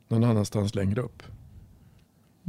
[0.08, 1.24] någon annanstans längre upp.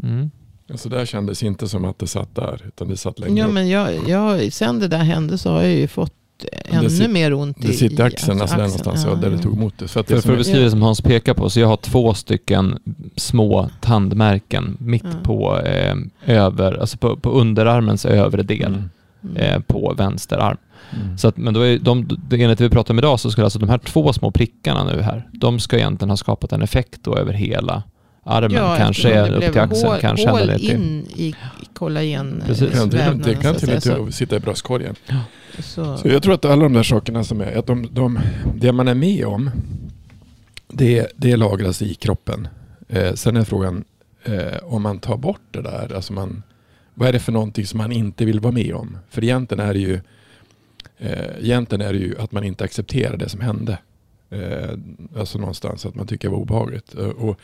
[0.03, 0.31] Mm.
[0.71, 2.63] Alltså där kändes inte som att det satt där.
[2.69, 3.53] Utan det satt längre Ja, upp.
[3.53, 6.13] men jag, jag, sen det där hände så har jag ju fått
[6.65, 9.05] ännu sit- mer ont Det sitter i axeln, alltså där någonstans.
[9.07, 9.89] Ja, där det tog emot det.
[9.89, 11.61] För att För, det för som att är, beskriva det som Hans pekar på, så
[11.61, 12.79] jag har två stycken
[13.17, 15.11] små tandmärken mitt Ja.
[15.23, 15.97] på, eh,
[16.27, 18.91] över, alltså på, på underarmens övre del Mm.
[19.25, 19.37] Mm.
[19.37, 20.57] eh, på vänster arm.
[21.03, 21.19] Mm.
[21.19, 23.45] Så att, men då är de, det- enligt det vi pratar om idag så skulle
[23.45, 27.01] alltså de här två små prickarna nu här, de ska egentligen ha skapat en effekt
[27.03, 27.83] då över hela
[28.25, 28.51] armen.
[28.79, 30.71] kanske eftersom det upp till axeln, hål, kanske hål ner till.
[30.71, 31.35] in i,
[31.73, 32.43] kollagen.
[32.47, 32.71] Precis.
[32.85, 34.95] Det kan det kan så till och sitta i bröstkorgen.
[35.59, 38.19] Så, så, Så jag tror att alla de där sakerna som är, att de, de,
[38.55, 39.51] det man är med om,
[40.69, 42.49] det, det lagras i kroppen.
[42.89, 43.85] Eh, sen är frågan
[44.25, 46.43] eh, om man tar bort det där, alltså man,
[46.99, 48.99] vad är det för någonting som man inte vill vara med om?
[49.09, 50.01] För egentligen är det ju,
[50.99, 53.79] eh, egentligen är det ju att man inte accepterar det som hände.
[54.31, 54.71] Eh,
[55.17, 56.95] alltså någonstans att man tycker det var obehagligt.
[56.95, 57.41] Eh, och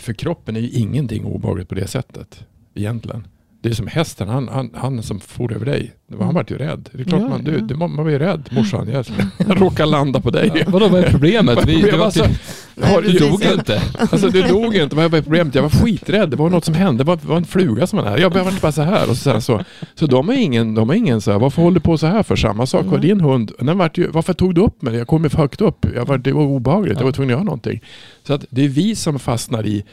[0.00, 3.26] för kroppen är ju ingenting obehagligt på det sättet egentligen.
[3.60, 5.92] Det är som hästen, han, han, han som for över dig.
[6.20, 6.88] Han vart ju rädd.
[6.92, 7.58] Det är klart Ja, man, du, ja.
[7.58, 8.88] du, man var ju rädd morsan.
[8.88, 9.06] Jag,
[9.48, 10.64] jag råkade landa på dig.
[10.66, 11.66] Vadå, vad är problemet?
[11.66, 13.82] Vi, det var alltså, typ, har, du dog inte.
[13.98, 14.96] alltså du dog inte.
[14.96, 15.54] Vad var problemet?
[15.54, 16.30] Jag var skiträdd.
[16.30, 17.04] Det var något som hände.
[17.04, 18.18] Det var, var en fluga som var här.
[18.18, 19.10] Jag var bara så här.
[19.10, 21.80] Och sen så, så de har ingen, de har ingen så här, varför håller du
[21.80, 22.36] på så här för?
[22.36, 23.00] Samma sak var Mm.
[23.08, 23.52] din hund.
[23.58, 24.94] Den vart ju, varför tog du upp mig?
[24.94, 25.86] Jag kom ju för högt upp.
[25.94, 26.98] Jag var, det var obehagligt.
[26.98, 27.80] Jag var tvungen att göra någonting.
[28.26, 29.84] Så att det är vi som fastnar i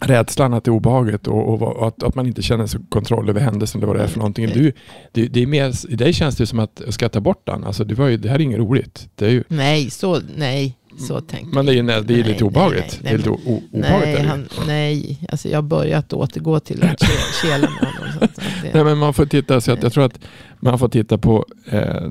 [0.00, 3.28] rädslan att det är obehagligt och, och, och att, att man inte känner så kontroll
[3.28, 4.46] över händelsen eller vad det är för någonting.
[4.54, 4.72] Du,
[5.12, 7.64] det, det är mer, I dig känns det som att jag ska ta bort den.
[7.64, 9.08] Alltså det, var ju, det här är inget roligt.
[9.14, 10.76] Det är ju, nej, så, nej,
[11.08, 13.00] så tänker men det är, ju- det är Nej, lite nej, obehagligt.
[13.02, 16.82] nej, det är lite o, Nej, det han, nej, alltså jag har börjat återgå till
[16.84, 18.12] att ke- kela med honom.
[18.18, 20.18] Så att det, Nej, men man får titta, så att jag tror att
[20.60, 22.10] man får titta på eh,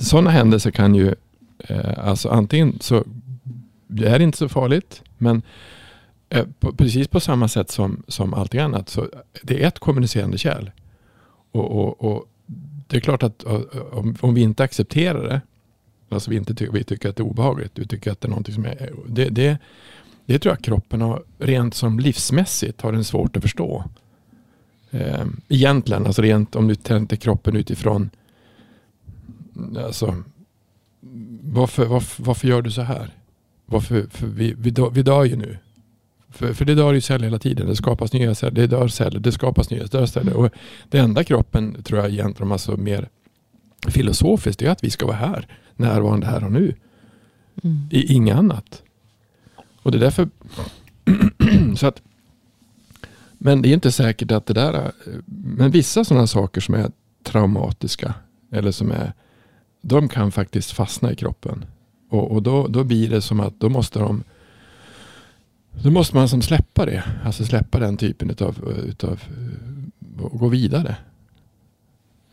[0.00, 1.14] sådana händelser kan ju,
[1.58, 3.04] eh, alltså antingen så
[3.88, 5.42] det är inte så farligt, men
[6.32, 9.08] Eh, på, precis på samma sätt som, som allting annat så
[9.42, 10.70] det är ett kommunicerande kärl.
[11.50, 12.24] Och, och, och
[12.86, 13.60] det är klart att eh,
[13.92, 15.40] om, om vi inte accepterar det,
[16.08, 18.30] alltså vi inte tycker, vi tycker att det är obehagligt, vi tycker att det är
[18.30, 19.58] någonting som är, eh, det, det,
[20.26, 23.84] det tror jag kroppen har, rent som livsmässigt har den svårt att förstå.
[24.90, 28.10] Eh, egentligen, alltså rent om du tänker kroppen utifrån,
[29.78, 30.22] alltså
[31.42, 33.10] varför, varför, varför gör du så här?
[33.66, 35.58] Varför, för vi, vi, dör, vi dör ju nu.
[36.32, 37.66] För, för det dör ju celler hela tiden.
[37.66, 40.34] Det skapas nya celler, det dör celler, det skapas nya dör celler.
[40.36, 40.48] Och
[40.88, 43.08] det enda kroppen tror jag egentligen, alltså mer
[43.88, 46.74] filosofiskt, är att vi ska vara här, närvarande här och nu.
[47.62, 47.78] mm.
[47.90, 48.82] I inget annat.
[49.82, 50.28] Och det är därför...
[51.76, 52.02] så att,
[53.38, 54.72] men det är inte säkert att det där...
[54.72, 54.92] är-
[55.26, 56.90] Men vissa sådana saker som är
[57.24, 58.14] traumatiska
[58.52, 59.12] eller som är...
[59.82, 61.64] De kan faktiskt fastna i kroppen.
[62.08, 64.24] Och, och då, då blir det som att då måste de...
[65.82, 67.04] Då måste man som släppa det.
[67.24, 69.20] Alltså släppa den typen utav, utav
[70.20, 70.96] och gå vidare.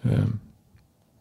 [0.03, 0.39] Ehm.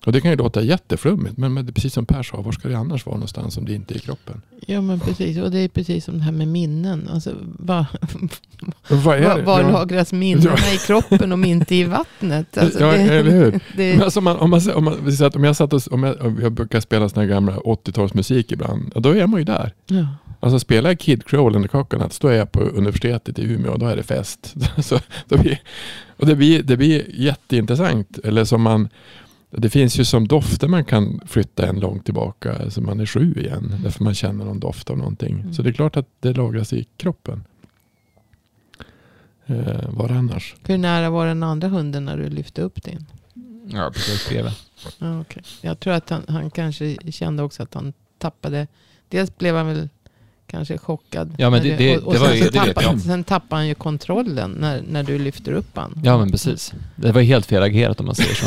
[0.07, 1.37] Och det kan ju låta jätteflummigt.
[1.39, 3.64] Men, men det är precis som Per sa, var ska det annars vara någonstans om
[3.64, 4.43] det inte är i kroppen?
[4.66, 7.09] Ja men precis, och det är precis som det här med minnen.
[7.12, 7.87] Alltså, va,
[8.89, 9.43] Vad är det?
[9.43, 9.71] var Ja.
[9.71, 12.59] lagras minnena i kroppen om inte i vattnet?
[12.59, 13.51] Alltså, Ja, det, eller hur?
[13.77, 15.73] det, Men alltså om, man, om, man, om, man, vi säger att om jag satt
[15.73, 19.27] och, om jag, om jag brukar spela sån här gamla 80-talsmusik ibland, ja, då är
[19.27, 19.73] man ju där.
[19.87, 20.07] ja.
[20.41, 23.78] Alltså spelar jag Kid Crawl under Coconuts då är jag på universitetet i Umeå och
[23.78, 24.55] då är det fest.
[24.84, 25.61] Så, då blir,
[26.16, 28.18] och det blir, det blir jätteintressant.
[28.24, 28.89] Eller som man,
[29.51, 32.57] det finns ju som dofter man kan flytta en långt tillbaka.
[32.59, 33.74] Alltså man är sju igen.
[33.82, 35.41] Därför man känner någon doft av någonting.
[35.41, 35.55] Mm.
[35.55, 37.45] Så det är klart att det lagras i kroppen.
[39.47, 40.55] Eh, var annars?
[40.66, 43.07] Hur nära var den andra hunden när du lyfte upp din?
[43.66, 44.53] Ja, precis bredvid.
[44.99, 45.43] Ja, okay.
[45.61, 48.66] Jag tror att han, han kanske kände också att han tappade.
[49.09, 49.89] Dels blev han väl
[50.51, 51.35] kanske chockad.
[51.39, 53.01] Ja, men det- det- och, och det var sen, ju- så det vet tappade, jag.
[53.01, 56.01] sen tappade han ju kontrollen när, när du lyfter upp han.
[56.05, 56.73] Ja, men precis.
[56.97, 58.47] Det var helt fel agerat om man säger så.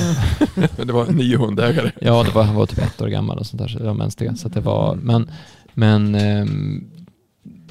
[0.85, 1.91] det var nio hundägare.
[2.01, 3.67] Ja, det var, han var typ ett år gammal och sånt där.
[3.67, 4.35] Så det var det.
[4.37, 5.31] Så att det var, men
[5.73, 6.87] men ehm,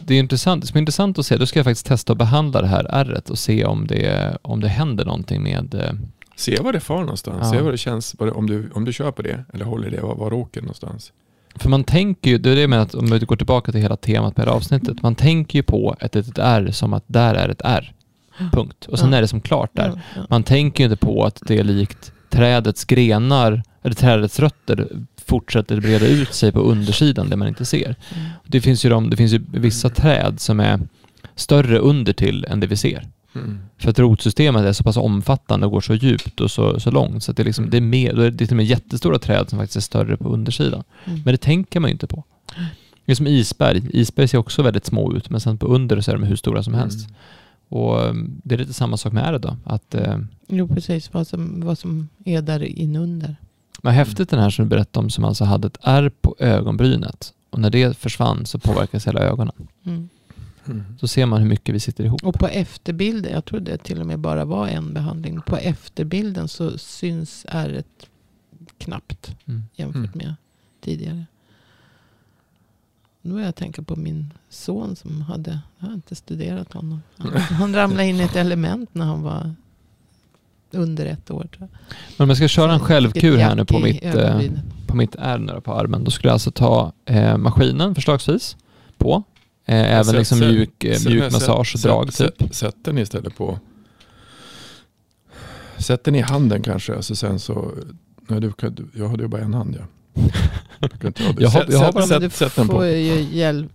[0.00, 0.62] det är intressant.
[0.62, 2.84] Det som är intressant att se, då ska jag faktiskt testa att behandla det här
[2.90, 5.74] ärret och se om det, om det händer någonting med...
[5.74, 5.92] eh,
[6.36, 7.38] Se vad det far någonstans.
[7.42, 7.50] Ja.
[7.50, 8.14] Se vad det känns.
[8.18, 10.00] Om du, om du kör på det eller håller det.
[10.00, 11.12] Var, var åker någonstans?
[11.54, 13.80] För man tänker ju, det är det jag menar att om vi går tillbaka till
[13.80, 15.02] hela temat med det här avsnittet.
[15.02, 17.92] Man tänker ju på ett litet R som att där är ett R.
[18.52, 18.86] Punkt.
[18.86, 19.16] Och sen Ja.
[19.18, 19.92] är det som klart där.
[19.94, 20.22] Ja, ja.
[20.30, 24.88] Man tänker ju inte på att det är likt trädets grenar, eller trädets rötter
[25.26, 27.96] fortsätter breda ut sig på undersidan, det man inte ser.
[28.14, 28.28] Mm.
[28.46, 30.80] Det finns ju, de, det finns ju vissa träd som är
[31.34, 33.06] större under till än det vi ser.
[33.34, 33.58] Mm.
[33.78, 37.24] För att rotsystemet är så pass omfattande och går så djupt och så, så långt
[37.24, 39.50] så att det, är liksom, det, är mer, det är till och med jättestora träd
[39.50, 40.84] som faktiskt är större på undersidan.
[41.04, 41.20] Mm.
[41.24, 42.24] Men det tänker man ju inte på.
[43.04, 43.82] Det är som isberg.
[43.90, 46.62] Isberg ser också väldigt små ut men sen på under så är de hur stora
[46.62, 47.08] som helst.
[47.08, 47.16] Mm.
[47.68, 49.56] Och um, det är lite samma sak med ärret då.
[49.64, 50.18] Att, eh,
[50.48, 51.12] Jo, precis.
[51.12, 53.36] Vad som, vad som är där inunder.
[53.82, 57.32] Men häftigt den här som du berättade om som alltså hade ett ärr på ögonbrynet.
[57.50, 59.54] Och när det försvann så påverkas hela ögonen.
[59.86, 60.08] Mm.
[60.70, 60.98] Mm.
[61.00, 62.24] Så ser man hur mycket vi sitter ihop.
[62.24, 65.40] Och på efterbilden, jag tror det till och med bara var en behandling.
[65.40, 68.06] På efterbilden så syns ärret
[68.78, 69.62] knappt Mm.
[69.74, 70.10] jämfört Mm.
[70.14, 70.34] med
[70.80, 71.24] tidigare.
[73.22, 77.02] Nu börjar jag tänka på min son som hade, jag har inte studerat honom.
[77.16, 79.54] Han, han ramlade in i ett element när han var
[80.70, 81.68] under ett år tror jag.
[82.16, 84.40] Men om jag ska köra en självkur här nu på mitt, eh,
[84.86, 86.04] på mitt ärr på armen.
[86.04, 88.56] Då skulle jag alltså ta eh, maskinen förslagsvis
[88.98, 89.22] på.
[89.70, 92.38] Eh, även Sätt- liksom sätt- mjuk, eh, sätt- mjuk sätt- massage och sätt- drag sätt-
[92.38, 92.54] typ.
[92.54, 93.58] Sätt den istället på...
[95.78, 96.94] Sätt den i handen kanske.
[96.96, 97.70] Alltså sen så...
[98.28, 99.84] Nej, du, kan- du- jag hade ju bara en hand ja.
[101.02, 101.20] Det.
[101.38, 102.72] Jag har- Sätt- jag har sätt- bara- men du sätt- sätt den på.
[102.72, 103.72] får ju hjälp,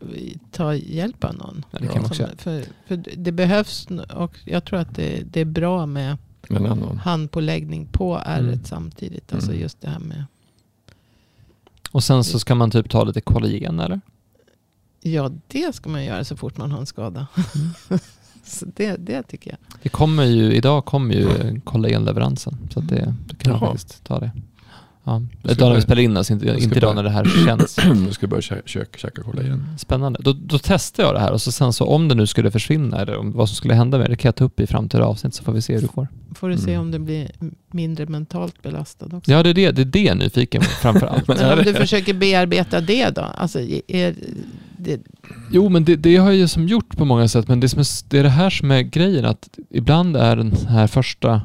[0.52, 1.66] ta hjälp av någon.
[1.72, 2.02] Ja, det kan Ja.
[2.02, 6.18] man också För, för det behövs och jag tror att det, det är bra med
[7.04, 8.64] handpåläggning på ärret Mm.
[8.66, 9.34] samtidigt.
[9.34, 9.62] Alltså Mm.
[9.62, 10.24] just det här med,
[11.92, 14.02] Och sen så ska man typ ta lite kollagen eller?
[15.12, 17.28] Ja det ska man göra så fort man har en skada.
[17.56, 18.00] Mm.
[18.46, 19.58] så det, det tycker jag.
[19.84, 22.58] Det kommer ju, idag kommer ju kollagenleveransen.
[22.74, 23.72] Så att det, det kan man Jaha.
[23.72, 24.32] faktiskt ta det.
[25.08, 25.22] Ja.
[25.44, 27.78] Idag när vi spelar in, alltså inte, inte idag när det här känns.
[28.06, 29.66] Nu ska jag börja kä- käka, käka kolla igen.
[29.80, 30.20] Spännande.
[30.24, 33.02] Då, då testar jag det här och så sen så om det nu skulle försvinna
[33.02, 35.34] eller om vad som skulle hända med det kan jag ta upp i framtida avsnitt
[35.34, 36.08] så får vi se hur det går.
[36.36, 36.82] Får du se Mm.
[36.82, 37.32] om det blir
[37.72, 39.32] mindre mentalt belastad också.
[39.32, 41.28] Ja, det är det, det, är det jag är nyfiken på framför allt.
[41.28, 43.22] Men om du försöker bearbeta det då?
[43.22, 44.16] Alltså, är,
[44.86, 45.02] det,
[45.52, 47.80] Jo, men det, det har jag ju som gjort på många sätt, men det, som
[47.80, 51.42] är, det är det här som är grejen, att ibland är den här första...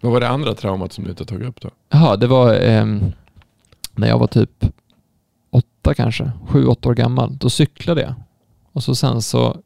[0.00, 1.70] Vad var det andra traumat som du inte har tagit upp då?
[1.88, 3.12] Jaha, det var ehm,
[3.94, 4.64] när jag var typ
[5.50, 7.36] åtta kanske, sju, åtta år gammal.
[7.36, 8.14] Då cyklade jag.
[8.72, 9.56] Och så sen så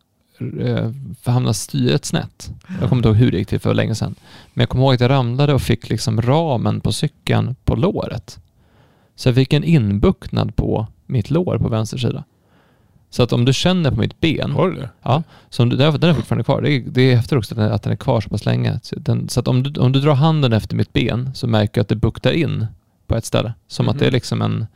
[0.60, 0.90] eh,
[1.24, 2.50] hamnade styret snett.
[2.80, 4.14] Jag kommer inte ihåg hur det gick till för länge sedan.
[4.54, 8.38] Men jag kommer ihåg att jag ramlade och fick liksom ramen på cykeln på låret.
[9.16, 12.24] Så jag fick en inbuktnad på mitt lår på vänster sida.
[13.14, 14.88] Så att om du känner på mitt ben, Har du det?
[15.02, 16.62] Ja, så om du, den är- den är fortfarande kvar.
[16.62, 18.80] Det är, det är häftigt också att den, att den är kvar så pass länge.
[18.82, 21.78] Så, den, så att om du, om du drar handen efter mitt ben så märker
[21.78, 22.66] jag att det buktar in
[23.06, 23.54] på ett ställe.
[23.68, 24.14] Som att det är Mhm.
[24.14, 24.66] liksom en,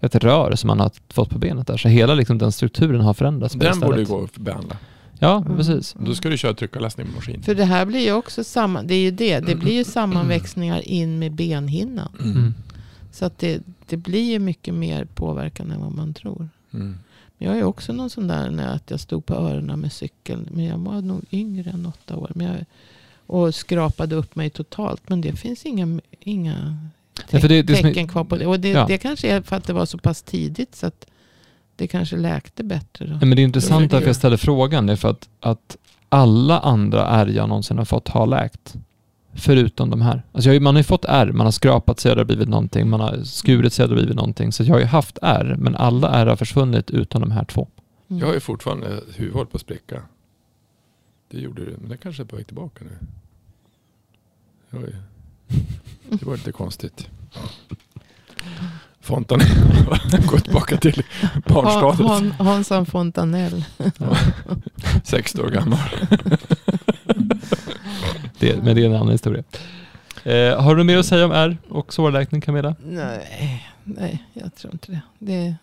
[0.00, 1.76] ett rör som man har fått på benet där.
[1.76, 4.76] Så hela liksom, den strukturen har förändrats Den borde gå att behandla.
[5.18, 5.56] Ja, Mm.
[5.56, 5.94] precis.
[5.98, 7.42] Då ska du köra tryckarlastningsmaskin.
[7.42, 9.74] för det här blir ju också samma, det är ju det, det blir Mm.
[9.76, 12.08] ju sammanväxningar in med benhinnan.
[12.22, 12.54] Mm.
[13.10, 16.48] Så Så att det, det blir ju mycket mer påverkan än vad man tror.
[16.74, 16.98] Mm.
[17.38, 20.48] Jag är också någon sån där när att jag stod på öronen med cykeln.
[20.50, 22.32] Men jag var nog yngre än åtta år.
[22.34, 22.64] Men jag,
[23.26, 25.08] och skrapade upp mig totalt.
[25.08, 26.76] Men det finns inga, inga
[27.30, 28.46] Ja, för det- det som är- tecken kvar på det.
[28.46, 28.84] Och det, Ja.
[28.88, 30.74] det kanske är för att det var så pass tidigt.
[30.74, 31.06] Så att
[31.76, 33.04] det kanske läkte bättre.
[33.06, 33.10] Då.
[33.10, 34.16] Nej, men det är intressant att jag.
[34.16, 34.88] ställer frågan.
[34.88, 35.76] Är för att, att
[36.08, 38.74] alla andra ärr jag någonsin har fått har läkt.
[39.36, 40.22] Förutom de här.
[40.32, 42.48] Alltså jag, man har ju fått ärr, man har skrapat sig och det har blivit
[42.48, 42.88] någonting.
[42.90, 44.52] Man har skurit sig och det har blivit någonting.
[44.52, 47.68] Så jag har ju haft ärr, men alla ärr har försvunnit utom de här två.
[48.08, 48.20] Mm.
[48.20, 50.02] Jag har ju fortfarande huvudet på att spricka.
[51.30, 52.98] Det gjorde du, men det kanske är på väg tillbaka nu.
[54.78, 54.94] Oj.
[56.08, 57.08] Det var lite konstigt.
[59.04, 59.46] Fontanell.
[60.26, 61.02] Gå tillbaka till
[61.46, 62.08] barnstadiet.
[62.10, 63.64] Han, Hansson Fontanell.
[65.04, 65.78] 60 år gammal.
[68.38, 69.42] Det, men det är en annan historia.
[70.24, 72.74] Eh, har du mer att säga om R och sårläkning Camilla?
[72.84, 75.00] Nej, nej, jag tror inte det.
[75.18, 75.54] det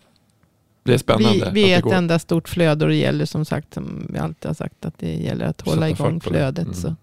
[0.82, 1.50] Det är spännande.
[1.54, 4.18] vi, vi är att ett enda stort flöde och det gäller som sagt, som vi
[4.18, 6.74] alltid har sagt, att det gäller att hålla Sätta igång flödet Mm.
[6.74, 6.96] så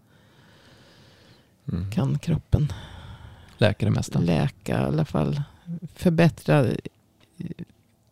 [1.72, 1.92] Mm.
[1.92, 2.74] kan kroppen
[3.58, 4.20] Läker det mesta.
[4.20, 5.42] läka, i alla fall
[5.96, 6.76] förbättra eh,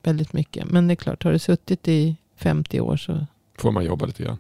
[0.04, 0.72] väldigt mycket.
[0.72, 3.26] Men det är klart, har du suttit i 50 år så
[3.58, 4.38] Får man jobba lite grann.